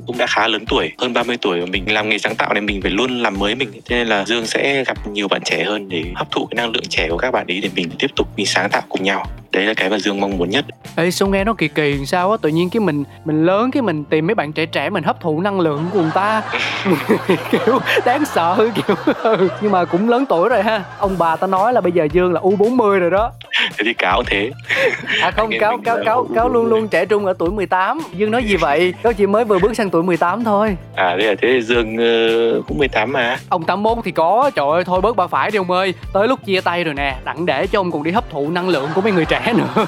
cũng 0.07 0.17
đã 0.17 0.27
khá 0.27 0.47
lớn 0.47 0.65
tuổi 0.65 0.91
hơn 0.97 1.13
30 1.13 1.37
tuổi. 1.41 1.59
Và 1.59 1.65
mình 1.65 1.93
làm 1.93 2.09
nghề 2.09 2.17
sáng 2.17 2.35
tạo 2.35 2.53
này 2.53 2.61
mình 2.61 2.81
phải 2.81 2.91
luôn 2.91 3.21
làm 3.21 3.39
mới 3.39 3.55
mình. 3.55 3.71
Cho 3.73 3.95
nên 3.95 4.07
là 4.07 4.25
dương 4.25 4.45
sẽ 4.45 4.83
gặp 4.83 5.07
nhiều 5.07 5.27
bạn 5.27 5.41
trẻ 5.45 5.63
hơn 5.63 5.89
để 5.89 6.03
hấp 6.15 6.31
thụ 6.31 6.45
cái 6.45 6.55
năng 6.55 6.71
lượng 6.71 6.85
trẻ 6.89 7.07
của 7.09 7.17
các 7.17 7.31
bạn 7.31 7.47
ấy 7.47 7.59
để 7.61 7.69
mình 7.75 7.89
tiếp 7.99 8.11
tục 8.15 8.27
mình 8.37 8.45
sáng 8.45 8.69
tạo 8.69 8.81
cùng 8.89 9.03
nhau 9.03 9.25
đấy 9.55 9.65
là 9.65 9.73
cái 9.73 9.89
mà 9.89 9.97
dương 9.99 10.21
mong 10.21 10.37
muốn 10.37 10.49
nhất. 10.49 10.65
Ê 10.95 11.11
sao 11.11 11.27
nghe 11.27 11.43
nó 11.43 11.53
kỳ 11.53 11.67
kỳ 11.67 12.05
sao 12.05 12.31
á? 12.31 12.37
Tự 12.41 12.49
nhiên 12.49 12.69
cái 12.69 12.79
mình 12.79 13.03
mình 13.25 13.45
lớn 13.45 13.71
cái 13.71 13.81
mình 13.81 14.03
tìm 14.03 14.27
mấy 14.27 14.35
bạn 14.35 14.53
trẻ 14.53 14.65
trẻ 14.65 14.89
mình 14.89 15.03
hấp 15.03 15.21
thụ 15.21 15.41
năng 15.41 15.59
lượng 15.59 15.85
của 15.93 16.01
người 16.01 16.11
ta. 16.15 16.41
Kiểu 17.51 17.79
đáng 18.05 18.25
sợ 18.25 18.69
kiểu 18.75 18.95
ừ. 19.23 19.49
nhưng 19.61 19.71
mà 19.71 19.85
cũng 19.85 20.09
lớn 20.09 20.25
tuổi 20.29 20.49
rồi 20.49 20.63
ha. 20.63 20.83
Ông 20.97 21.15
bà 21.17 21.35
ta 21.35 21.47
nói 21.47 21.73
là 21.73 21.81
bây 21.81 21.91
giờ 21.91 22.07
dương 22.13 22.33
là 22.33 22.39
u 22.39 22.55
40 22.55 22.99
rồi 22.99 23.11
đó. 23.11 23.31
Thế 23.77 23.83
thì 23.85 23.93
cáo 23.93 24.23
thế. 24.27 24.51
À 25.21 25.31
không 25.31 25.49
cáo 25.59 25.77
cáo 25.85 25.97
cáo 26.05 26.27
cáo 26.35 26.49
luôn 26.49 26.65
luôn 26.65 26.87
trẻ 26.87 27.05
trung 27.05 27.25
ở 27.25 27.33
tuổi 27.39 27.51
18 27.51 27.99
dương 28.15 28.31
nói 28.31 28.43
gì 28.43 28.55
vậy? 28.55 28.93
Cáo 29.03 29.13
chỉ 29.13 29.27
mới 29.27 29.45
vừa 29.45 29.59
bước 29.59 29.75
sang 29.75 29.89
tuổi 29.89 30.03
18 30.03 30.43
thôi. 30.43 30.77
À 30.95 31.15
thế 31.19 31.27
là 31.27 31.35
thế 31.41 31.61
dương 31.61 31.95
uh, 31.95 32.67
cũng 32.67 32.77
18 32.77 33.11
mà. 33.11 33.37
Ông 33.49 33.63
81 33.63 33.97
thì 34.05 34.11
có. 34.11 34.51
Trời 34.55 34.65
ơi 34.71 34.83
thôi 34.83 35.01
bớt 35.01 35.15
bà 35.15 35.27
phải 35.27 35.51
đi 35.51 35.57
ông 35.57 35.71
ơi. 35.71 35.93
Tới 36.13 36.27
lúc 36.27 36.45
chia 36.45 36.61
tay 36.61 36.83
rồi 36.83 36.93
nè 36.93 37.17
đặng 37.25 37.45
để 37.45 37.67
cho 37.67 37.79
ông 37.79 37.91
còn 37.91 38.03
đi 38.03 38.11
hấp 38.11 38.29
thụ 38.29 38.49
năng 38.49 38.69
lượng 38.69 38.89
của 38.95 39.01
mấy 39.01 39.11
người 39.11 39.25
trẻ 39.25 39.41
nữa. 39.53 39.85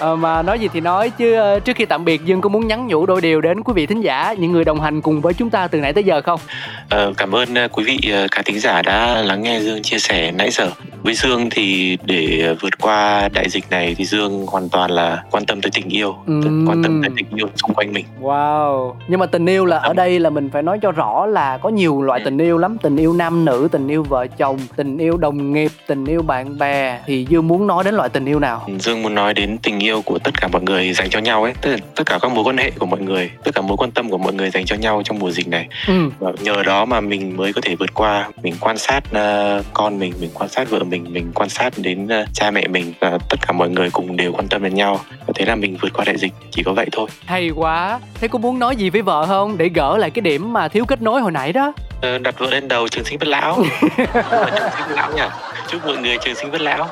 À, 0.00 0.14
mà 0.18 0.42
nói 0.42 0.58
gì 0.58 0.68
thì 0.72 0.80
nói 0.80 1.10
chứ 1.10 1.34
ờ, 1.34 1.60
trước 1.60 1.76
khi 1.76 1.84
tạm 1.84 2.04
biệt 2.04 2.24
dương 2.24 2.40
có 2.40 2.48
muốn 2.48 2.66
nhắn 2.66 2.86
nhủ 2.86 3.06
đôi 3.06 3.20
điều 3.20 3.40
đến 3.40 3.62
quý 3.62 3.72
vị 3.76 3.86
thính 3.86 4.00
giả 4.00 4.34
những 4.38 4.52
người 4.52 4.64
đồng 4.64 4.80
hành 4.80 5.00
cùng 5.00 5.20
với 5.20 5.34
chúng 5.34 5.50
ta 5.50 5.68
từ 5.68 5.80
nãy 5.80 5.92
tới 5.92 6.04
giờ 6.04 6.20
không? 6.20 6.40
À, 6.88 7.06
cảm 7.16 7.34
ơn 7.34 7.48
quý 7.72 7.84
vị 7.84 8.12
cả 8.30 8.42
thính 8.44 8.60
giả 8.60 8.82
đã 8.82 9.22
lắng 9.22 9.42
nghe 9.42 9.60
dương 9.60 9.82
chia 9.82 9.98
sẻ 9.98 10.32
nãy 10.32 10.50
giờ. 10.50 10.70
Với 11.02 11.14
dương 11.14 11.50
thì 11.50 11.98
để 12.04 12.54
vượt 12.60 12.78
qua 12.80 13.28
đại 13.28 13.48
dịch 13.48 13.64
này 13.70 13.94
thì 13.98 14.04
dương 14.04 14.46
hoàn 14.46 14.68
toàn 14.68 14.90
là 14.90 15.22
quan 15.30 15.46
tâm 15.46 15.60
tới 15.60 15.70
tình 15.74 15.88
yêu 15.88 16.08
uhm. 16.10 16.68
quan 16.68 16.82
tâm 16.82 17.02
tới 17.02 17.10
tình 17.16 17.38
yêu 17.38 17.46
xung 17.56 17.74
quanh 17.74 17.92
mình. 17.92 18.04
Wow. 18.20 18.92
Nhưng 19.08 19.20
mà 19.20 19.26
tình 19.26 19.46
yêu 19.46 19.64
là 19.64 19.78
ở 19.78 19.92
đây 19.92 20.20
là 20.20 20.30
mình 20.30 20.50
phải 20.50 20.62
nói 20.62 20.78
cho 20.82 20.92
rõ 20.92 21.26
là 21.26 21.58
có 21.58 21.68
nhiều 21.68 22.02
loại 22.02 22.20
tình 22.24 22.38
yêu 22.38 22.58
lắm. 22.58 22.76
Tình 22.82 22.96
yêu 22.96 23.12
nam 23.12 23.44
nữ 23.44 23.68
tình 23.72 23.88
yêu 23.88 24.02
vợ 24.02 24.26
chồng 24.26 24.58
tình 24.76 24.98
yêu 24.98 25.16
đồng 25.16 25.52
nghiệp 25.52 25.72
tình 25.86 26.06
yêu 26.06 26.22
bạn 26.22 26.58
bè. 26.58 27.00
Thì 27.06 27.26
dương 27.28 27.48
muốn 27.48 27.66
nói 27.66 27.84
đến 27.84 27.94
loại 27.94 28.08
tình 28.08 28.24
yêu 28.24 28.40
nào? 28.44 28.68
Dương 28.78 29.02
muốn 29.02 29.14
nói 29.14 29.34
đến 29.34 29.58
tình 29.58 29.78
yêu 29.82 30.02
của 30.02 30.18
tất 30.18 30.40
cả 30.40 30.48
mọi 30.48 30.62
người 30.62 30.92
dành 30.92 31.10
cho 31.10 31.18
nhau 31.18 31.42
ấy 31.42 31.52
tức 31.60 31.70
là 31.70 31.76
tất 31.94 32.02
cả 32.06 32.18
các 32.22 32.30
mối 32.30 32.44
quan 32.44 32.56
hệ 32.56 32.70
của 32.70 32.86
mọi 32.86 33.00
người 33.00 33.30
tất 33.44 33.54
cả 33.54 33.62
mối 33.62 33.76
quan 33.76 33.90
tâm 33.90 34.10
của 34.10 34.18
mọi 34.18 34.32
người 34.32 34.50
dành 34.50 34.64
cho 34.64 34.76
nhau 34.76 35.02
trong 35.04 35.18
mùa 35.18 35.30
dịch 35.30 35.48
này. 35.48 35.68
Ừ. 35.88 36.10
và 36.18 36.32
nhờ 36.42 36.62
đó 36.62 36.84
mà 36.84 37.00
mình 37.00 37.36
mới 37.36 37.52
có 37.52 37.60
thể 37.60 37.74
vượt 37.76 37.94
qua 37.94 38.28
mình 38.42 38.54
quan 38.60 38.78
sát 38.78 39.02
uh, 39.10 39.64
con 39.72 39.98
mình 39.98 40.12
mình 40.20 40.30
quan 40.34 40.48
sát 40.48 40.70
vợ 40.70 40.84
mình 40.84 41.04
mình 41.08 41.32
quan 41.34 41.48
sát 41.48 41.72
đến 41.76 42.04
uh, 42.04 42.28
cha 42.34 42.50
mẹ 42.50 42.68
mình 42.68 42.92
và 43.00 43.18
tất 43.28 43.36
cả 43.46 43.52
mọi 43.52 43.70
người 43.70 43.90
cùng 43.90 44.16
đều 44.16 44.32
quan 44.32 44.48
tâm 44.48 44.62
đến 44.62 44.74
nhau. 44.74 45.00
Và 45.26 45.32
thế 45.34 45.44
là 45.44 45.54
mình 45.54 45.76
vượt 45.82 45.92
qua 45.92 46.04
đại 46.04 46.16
dịch 46.16 46.32
chỉ 46.50 46.62
có 46.62 46.72
vậy 46.72 46.86
thôi. 46.92 47.08
Hay 47.26 47.50
quá. 47.56 48.00
Thế 48.14 48.28
có 48.28 48.38
muốn 48.38 48.58
nói 48.58 48.76
gì 48.76 48.90
với 48.90 49.02
vợ 49.02 49.26
không? 49.26 49.58
Để 49.58 49.68
gỡ 49.74 49.96
lại 49.98 50.10
cái 50.10 50.20
điểm 50.20 50.52
mà 50.52 50.68
thiếu 50.68 50.84
kết 50.84 51.02
nối 51.02 51.20
hồi 51.20 51.32
nãy 51.32 51.52
đó. 51.52 51.72
Ờ, 52.00 52.18
đặt 52.18 52.38
vợ 52.38 52.50
lên 52.50 52.68
đầu 52.68 52.88
trường 52.88 53.04
sinh 53.04 53.18
bất 53.18 53.28
lão. 53.28 53.62
Trường 53.96 54.70
sinh 54.76 54.88
bất 54.88 54.94
lão 54.96 55.12
nhỉ? 55.12 55.22
Chúc 55.68 55.86
mọi 55.86 55.96
người 55.96 56.16
trường 56.24 56.34
sinh 56.34 56.50
bất 56.50 56.60
lão. 56.60 56.88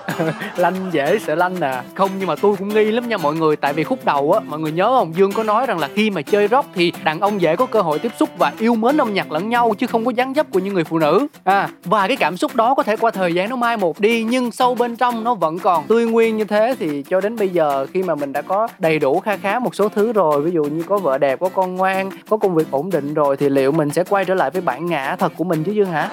Lanh 0.56 0.90
dễ 0.92 1.18
sợ 1.18 1.34
lanh 1.42 1.61
à. 1.61 1.83
Không 1.94 2.11
nhưng 2.18 2.28
mà 2.28 2.35
tôi 2.37 2.57
cũng 2.57 2.68
nghi 2.68 2.85
lắm 2.85 3.09
nha 3.09 3.16
mọi 3.16 3.35
người. 3.35 3.57
Tại 3.57 3.72
vì 3.72 3.85
khúc 3.85 4.05
đầu 4.05 4.33
á 4.33 4.40
mọi 4.40 4.61
người 4.61 4.72
nhớ 4.72 4.87
không? 4.87 5.16
Dương 5.16 5.33
có 5.33 5.42
nói 5.42 5.66
rằng 5.66 5.78
là 5.78 5.88
khi 5.94 6.11
mà 6.11 6.22
chơi 6.22 6.48
rock 6.48 6.68
thì 6.74 6.92
đàn 7.05 7.20
ông 7.20 7.40
dễ 7.40 7.57
có 7.57 7.66
cơ 7.66 7.81
hội 7.81 7.98
tiếp 7.98 8.12
xúc 8.18 8.28
và 8.38 8.52
yêu 8.59 8.74
mến 8.74 9.00
âm 9.00 9.14
nhạc 9.14 9.33
lẫn 9.33 9.48
nhau 9.48 9.74
chứ 9.78 9.87
không 9.87 10.05
có 10.05 10.11
dáng 10.11 10.35
dấp 10.35 10.50
của 10.50 10.59
những 10.59 10.74
người 10.74 10.85
phụ 10.85 10.98
nữ. 10.98 11.26
À 11.44 11.68
và 11.85 12.09
cái 12.09 12.16
cảm 12.16 12.37
xúc 12.37 12.57
đó 12.57 12.74
có 12.74 12.83
thể 12.83 12.96
qua 12.96 13.11
thời 13.11 13.35
gian 13.35 13.50
nó 13.50 13.57
mai 13.57 13.76
một 13.76 14.00
đi 14.00 14.24
nhưng 14.24 14.50
sâu 14.52 14.74
bên 14.74 14.96
trong 14.96 15.24
nó 15.24 15.35
vẫn 15.35 15.59
còn. 15.59 15.87
Tươi 15.87 16.07
nguyên 16.07 16.37
như 16.37 16.44
thế 16.44 16.74
thì 16.78 17.02
cho 17.02 17.20
đến 17.20 17.37
bây 17.37 17.48
giờ 17.48 17.87
khi 17.94 18.02
mà 18.02 18.14
mình 18.14 18.33
đã 18.33 18.42
có 18.42 18.68
đầy 18.78 18.98
đủ 18.98 19.20
kha 19.20 19.37
khá 19.37 19.59
một 19.59 19.74
số 19.74 19.88
thứ 19.88 20.12
rồi 20.12 20.40
ví 20.40 20.50
dụ 20.50 20.64
như 20.64 20.83
có 20.83 20.98
vợ 20.98 21.18
đẹp 21.18 21.40
có 21.40 21.48
con 21.48 21.76
ngoan 21.76 22.11
có 22.28 22.37
công 22.37 22.55
việc 22.55 22.70
ổn 22.70 22.90
định 22.90 23.14
rồi 23.14 23.37
thì 23.37 23.48
liệu 23.48 23.72
mình 23.72 23.90
sẽ 23.90 24.05
quay 24.05 24.24
trở 24.24 24.35
lại 24.35 24.50
với 24.50 24.62
bản 24.62 24.87
ngã 24.87 25.16
thật 25.18 25.33
của 25.37 25.44
mình 25.44 25.64
chứ 25.64 25.72
dương 25.72 25.90
hả? 25.90 26.09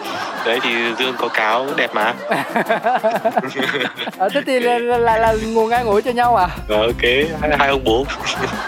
Đấy 0.46 0.60
thì 0.64 0.70
dương 1.00 1.16
có 1.18 1.28
cáo 1.28 1.66
đẹp 1.78 1.90
mà. 1.94 2.14
À, 4.18 4.30
thế 4.34 4.42
thì 4.46 4.60
là, 4.60 4.80
là, 4.80 4.98
là, 4.98 5.19
là 5.20 5.36
nguồn 5.54 5.70
ngang 5.70 5.86
ngủi 5.86 6.02
cho 6.02 6.12
nhau 6.12 6.36
à? 6.36 6.48
Rồi 6.68 6.86
ok 6.86 7.02
hai, 7.42 7.58
hai 7.60 7.70
ông 7.70 7.84
bố. 7.84 8.06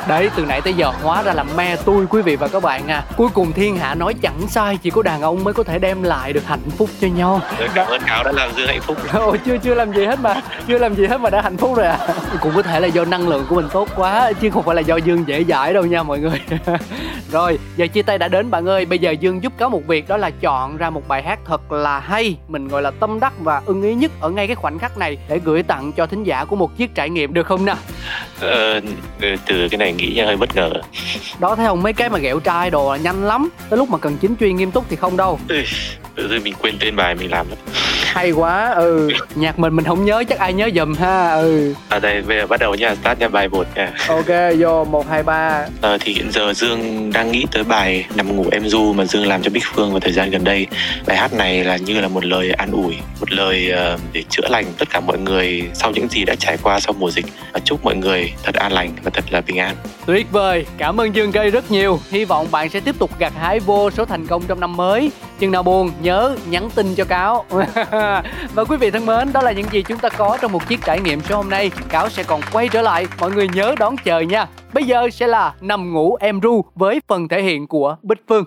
Đấy 0.08 0.30
từ 0.36 0.46
nãy 0.46 0.62
tới 0.62 0.74
giờ 0.74 0.92
hóa 1.04 1.24
ra 1.24 1.34
là 1.34 1.44
me 1.44 1.76
tôi 1.86 2.06
quý 2.10 2.22
vị 2.22 2.36
và 2.36 2.48
các 2.48 2.64
bạn 2.64 2.88
à. 2.88 3.04
Cuối 3.18 3.30
cùng 3.34 3.54
thiên 3.54 3.78
hạ 3.78 3.96
nói 3.96 4.14
chẳng 4.22 4.48
sai 4.48 4.78
chỉ 4.78 4.90
có 4.90 5.02
đàn 5.02 5.22
ông 5.22 5.44
mới 5.44 5.54
có 5.54 5.64
thể 5.64 5.80
đem 5.80 6.04
lại 6.04 6.34
được 6.34 6.46
hạnh 6.46 6.70
phúc 6.78 6.90
cho 7.02 7.08
nhau. 7.08 7.42
Rồi, 7.60 7.70
cảm 7.74 7.88
ơn 7.88 8.02
cáo 8.08 8.24
đã 8.24 8.32
làm 8.32 8.50
dương 8.58 8.68
hạnh 8.68 8.82
phúc. 8.82 8.98
Ôi 9.14 9.40
chưa 9.46 9.58
chưa 9.58 9.74
làm 9.74 9.94
gì 9.94 10.06
hết 10.06 10.20
mà 10.20 10.42
chưa 10.68 10.78
làm 10.78 10.96
gì 10.96 11.06
hết 11.08 11.22
mà 11.22 11.30
đã 11.30 11.42
hạnh 11.42 11.58
phúc 11.58 11.76
rồi 11.76 11.86
à. 11.86 11.98
Cũng 12.42 12.52
có 12.56 12.62
thể 12.62 12.80
là 12.80 12.88
do 12.88 13.06
năng 13.06 13.28
lượng 13.28 13.46
của 13.50 13.56
mình 13.56 13.70
tốt 13.74 13.88
quá 13.96 14.32
chứ 14.42 14.50
không 14.50 14.64
phải 14.64 14.76
là 14.76 14.82
do 14.82 14.96
dương 14.96 15.28
dễ 15.28 15.44
dãi 15.44 15.74
đâu 15.74 15.86
nha 15.86 16.04
mọi 16.04 16.20
người. 16.20 16.42
Rồi 17.32 17.60
giờ 17.76 17.88
chia 17.88 18.02
tay 18.02 18.18
đã 18.18 18.28
đến 18.28 18.52
bạn 18.52 18.66
ơi. 18.66 18.86
Bây 18.86 19.00
giờ 19.00 19.12
dương 19.12 19.44
giúp 19.44 19.54
cáo 19.58 19.70
một 19.70 19.82
việc 19.88 20.08
đó 20.08 20.18
là 20.18 20.30
chọn 20.30 20.78
ra 20.78 20.90
một 20.90 21.08
bài 21.08 21.24
hát 21.24 21.40
thật 21.46 21.72
là 21.72 22.00
hay 22.00 22.38
mình 22.48 22.68
gọi 22.68 22.82
là 22.82 22.92
tâm 22.92 23.20
đắc 23.20 23.34
và 23.40 23.62
ưng 23.66 23.82
ý 23.82 23.94
nhất 23.94 24.12
ở 24.22 24.30
ngay 24.30 24.48
cái 24.48 24.56
khoảnh 24.56 24.80
khắc 24.80 24.98
này 24.98 25.18
để 25.30 25.40
gửi 25.46 25.64
tặng 25.64 25.92
cho 25.92 26.06
thính 26.06 26.24
giả 26.24 26.31
của 26.50 26.56
một 26.56 26.78
chiếc 26.78 26.96
trải 26.96 27.10
nghiệm 27.10 27.34
được 27.34 27.48
không 27.48 27.66
nào 27.66 27.76
ờ, 28.40 28.82
từ 29.20 29.68
cái 29.72 29.78
này 29.78 29.94
nghĩ 29.94 30.20
hơi 30.20 30.38
bất 30.38 30.56
ngờ. 30.56 30.72
Đó 31.40 31.56
thấy 31.56 31.66
không? 31.66 31.84
Mấy 31.84 31.94
cái 31.94 32.10
mà 32.10 32.20
ghẹo 32.20 32.40
trai 32.40 32.70
đồ 32.70 32.92
là 32.92 32.98
nhanh 32.98 33.24
lắm. 33.24 33.50
Tới 33.70 33.78
lúc 33.78 33.90
mà 33.90 33.98
cần 33.98 34.18
chính 34.18 34.36
chuyên 34.40 34.56
nghiêm 34.56 34.72
túc 34.72 34.86
thì 34.90 34.96
không 34.96 35.18
đâu. 35.18 35.40
Tự 36.16 36.30
dưng 36.30 36.44
mình 36.44 36.54
quên 36.62 36.78
tên 36.80 36.96
bài 36.96 37.16
mình 37.16 37.32
làm 37.32 37.46
mất 37.50 37.56
hay 38.14 38.32
quá. 38.32 38.70
Ừ 38.70 39.10
nhạc 39.36 39.60
mình 39.60 39.76
mình 39.76 39.86
không 39.86 40.06
nhớ 40.06 40.24
chắc 40.30 40.40
ai 40.40 40.54
nhớ 40.54 40.70
dùm 40.76 40.94
ha. 40.96 41.32
Ừ. 41.32 41.74
À 41.90 42.00
đây 42.00 42.22
bây 42.22 42.38
giờ 42.38 42.48
bắt 42.48 42.60
đầu 42.60 42.76
nha 42.76 42.96
start 42.96 43.20
nha 43.20 43.28
bài 43.28 43.48
một 43.50 43.68
nha. 43.76 43.94
Ok 44.08 44.28
vô 44.60 44.86
một 44.86 45.10
hai 45.10 45.24
ba. 45.24 45.66
Ờ, 45.82 45.98
thì 46.02 46.14
hiện 46.14 46.32
giờ 46.32 46.54
dương 46.54 47.12
đang 47.14 47.32
nghĩ 47.32 47.46
tới 47.52 47.64
bài 47.64 48.06
nằm 48.16 48.36
ngủ 48.36 48.46
em 48.52 48.68
du 48.68 48.94
mà 48.94 49.06
dương 49.06 49.28
làm 49.28 49.42
cho 49.42 49.50
bích 49.50 49.64
phương 49.74 49.92
vào 49.92 50.00
thời 50.00 50.12
gian 50.12 50.30
gần 50.30 50.44
đây. 50.44 50.68
Bài 51.06 51.18
hát 51.18 51.34
này 51.34 51.64
là 51.64 51.78
như 51.78 52.02
là 52.02 52.08
một 52.08 52.26
lời 52.26 52.52
an 52.52 52.72
ủi 52.72 52.96
một 53.20 53.32
lời 53.32 53.72
uh, 53.94 54.00
để 54.14 54.24
chữa 54.30 54.48
lành 54.50 54.66
tất 54.78 54.90
cả 54.90 55.00
mọi 55.00 55.18
người 55.18 55.70
sau 55.74 55.92
những 55.92 56.08
gì 56.10 56.26
đã 56.26 56.36
trải 56.36 56.58
qua 56.64 56.80
sau 56.80 56.94
mùa 57.00 57.12
dịch. 57.12 57.26
Và 57.54 57.60
chúc 57.60 57.84
mọi 57.84 57.96
người 57.96 58.34
thật 58.44 58.56
an 58.56 58.72
lành 58.72 58.92
và 59.04 59.12
thật 59.14 59.24
là 59.30 59.42
bình 59.42 59.58
an. 59.58 59.76
Tuyệt 60.06 60.32
vời 60.32 60.66
cảm 60.78 61.02
ơn 61.02 61.16
dương 61.16 61.32
gây 61.32 61.50
rất 61.50 61.72
nhiều. 61.72 62.00
Hy 62.12 62.26
vọng 62.26 62.48
bạn 62.52 62.70
sẽ 62.70 62.80
tiếp 62.80 62.96
tục 63.00 63.12
gặt 63.20 63.34
hái 63.40 63.60
vô 63.60 63.92
số 63.92 64.06
thành 64.06 64.28
công 64.28 64.44
trong 64.48 64.60
năm 64.60 64.78
mới 64.78 65.12
chừng 65.42 65.52
nào 65.52 65.64
buồn, 65.64 65.92
nhớ 66.02 66.36
nhắn 66.50 66.70
tin 66.76 66.96
cho 66.96 67.06
cáo. 67.06 67.46
Và 68.54 68.64
quý 68.70 68.78
vị 68.78 68.92
thân 68.92 69.06
mến, 69.06 69.34
đó 69.34 69.42
là 69.42 69.52
những 69.52 69.66
gì 69.72 69.82
chúng 69.82 69.98
ta 69.98 70.10
có 70.10 70.38
trong 70.42 70.52
một 70.52 70.68
chiếc 70.68 70.80
trải 70.86 71.02
nghiệm 71.02 71.22
số 71.22 71.36
hôm 71.36 71.50
nay. 71.50 71.72
Cáo 71.90 72.10
sẽ 72.10 72.24
còn 72.24 72.42
quay 72.52 72.70
trở 72.70 72.82
lại, 72.82 73.08
mọi 73.20 73.32
người 73.32 73.48
nhớ 73.54 73.76
đón 73.80 73.96
chờ 74.04 74.20
nha. 74.20 74.48
Bây 74.74 74.84
giờ 74.84 75.10
sẽ 75.10 75.28
là 75.28 75.54
nằm 75.62 75.94
ngủ 75.94 76.16
em 76.16 76.40
ru 76.40 76.66
với 76.76 77.02
phần 77.08 77.28
thể 77.28 77.42
hiện 77.42 77.68
của 77.68 77.96
bích 78.02 78.20
phương. 78.30 78.44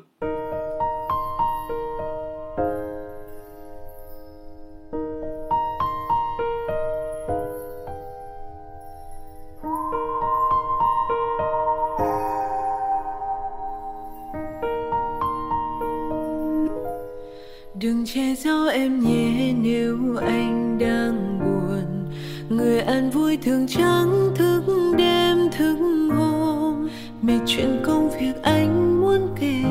đừng 17.80 18.04
che 18.06 18.34
giấu 18.34 18.66
em 18.66 19.00
nhé, 19.00 19.52
nếu 19.62 19.98
anh 20.16 20.78
đang 20.78 21.38
buồn. 21.38 22.10
Người 22.48 22.80
ăn 22.80 23.10
vui 23.10 23.36
thường 23.36 23.66
trắng, 23.66 24.30
thức 24.34 24.62
đêm, 24.98 25.38
thức 25.58 25.76
hôm. 26.16 26.88
Mệt 27.22 27.38
chuyện 27.46 27.82
công 27.84 28.10
việc 28.20 28.42
anh 28.42 29.00
muốn 29.00 29.28
kể, 29.40 29.62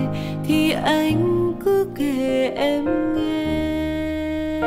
thì 0.48 0.72
anh 0.72 1.54
cứ 1.66 1.88
kể 1.96 2.54
em 2.56 2.86
nghe. 3.16 4.62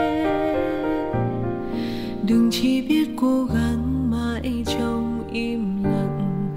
Đừng 2.28 2.48
chỉ 2.52 2.82
biết 2.82 3.08
cố 3.16 3.44
gắng 3.44 4.10
mãi 4.10 4.64
trong 4.66 5.22
im 5.32 5.84
lặng. 5.84 6.48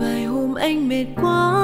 Vài 0.00 0.24
hôm 0.24 0.54
anh 0.54 0.88
mệt 0.88 1.06
quá 1.16 1.63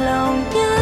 lòng 0.00 0.44
nhớ 0.54 0.75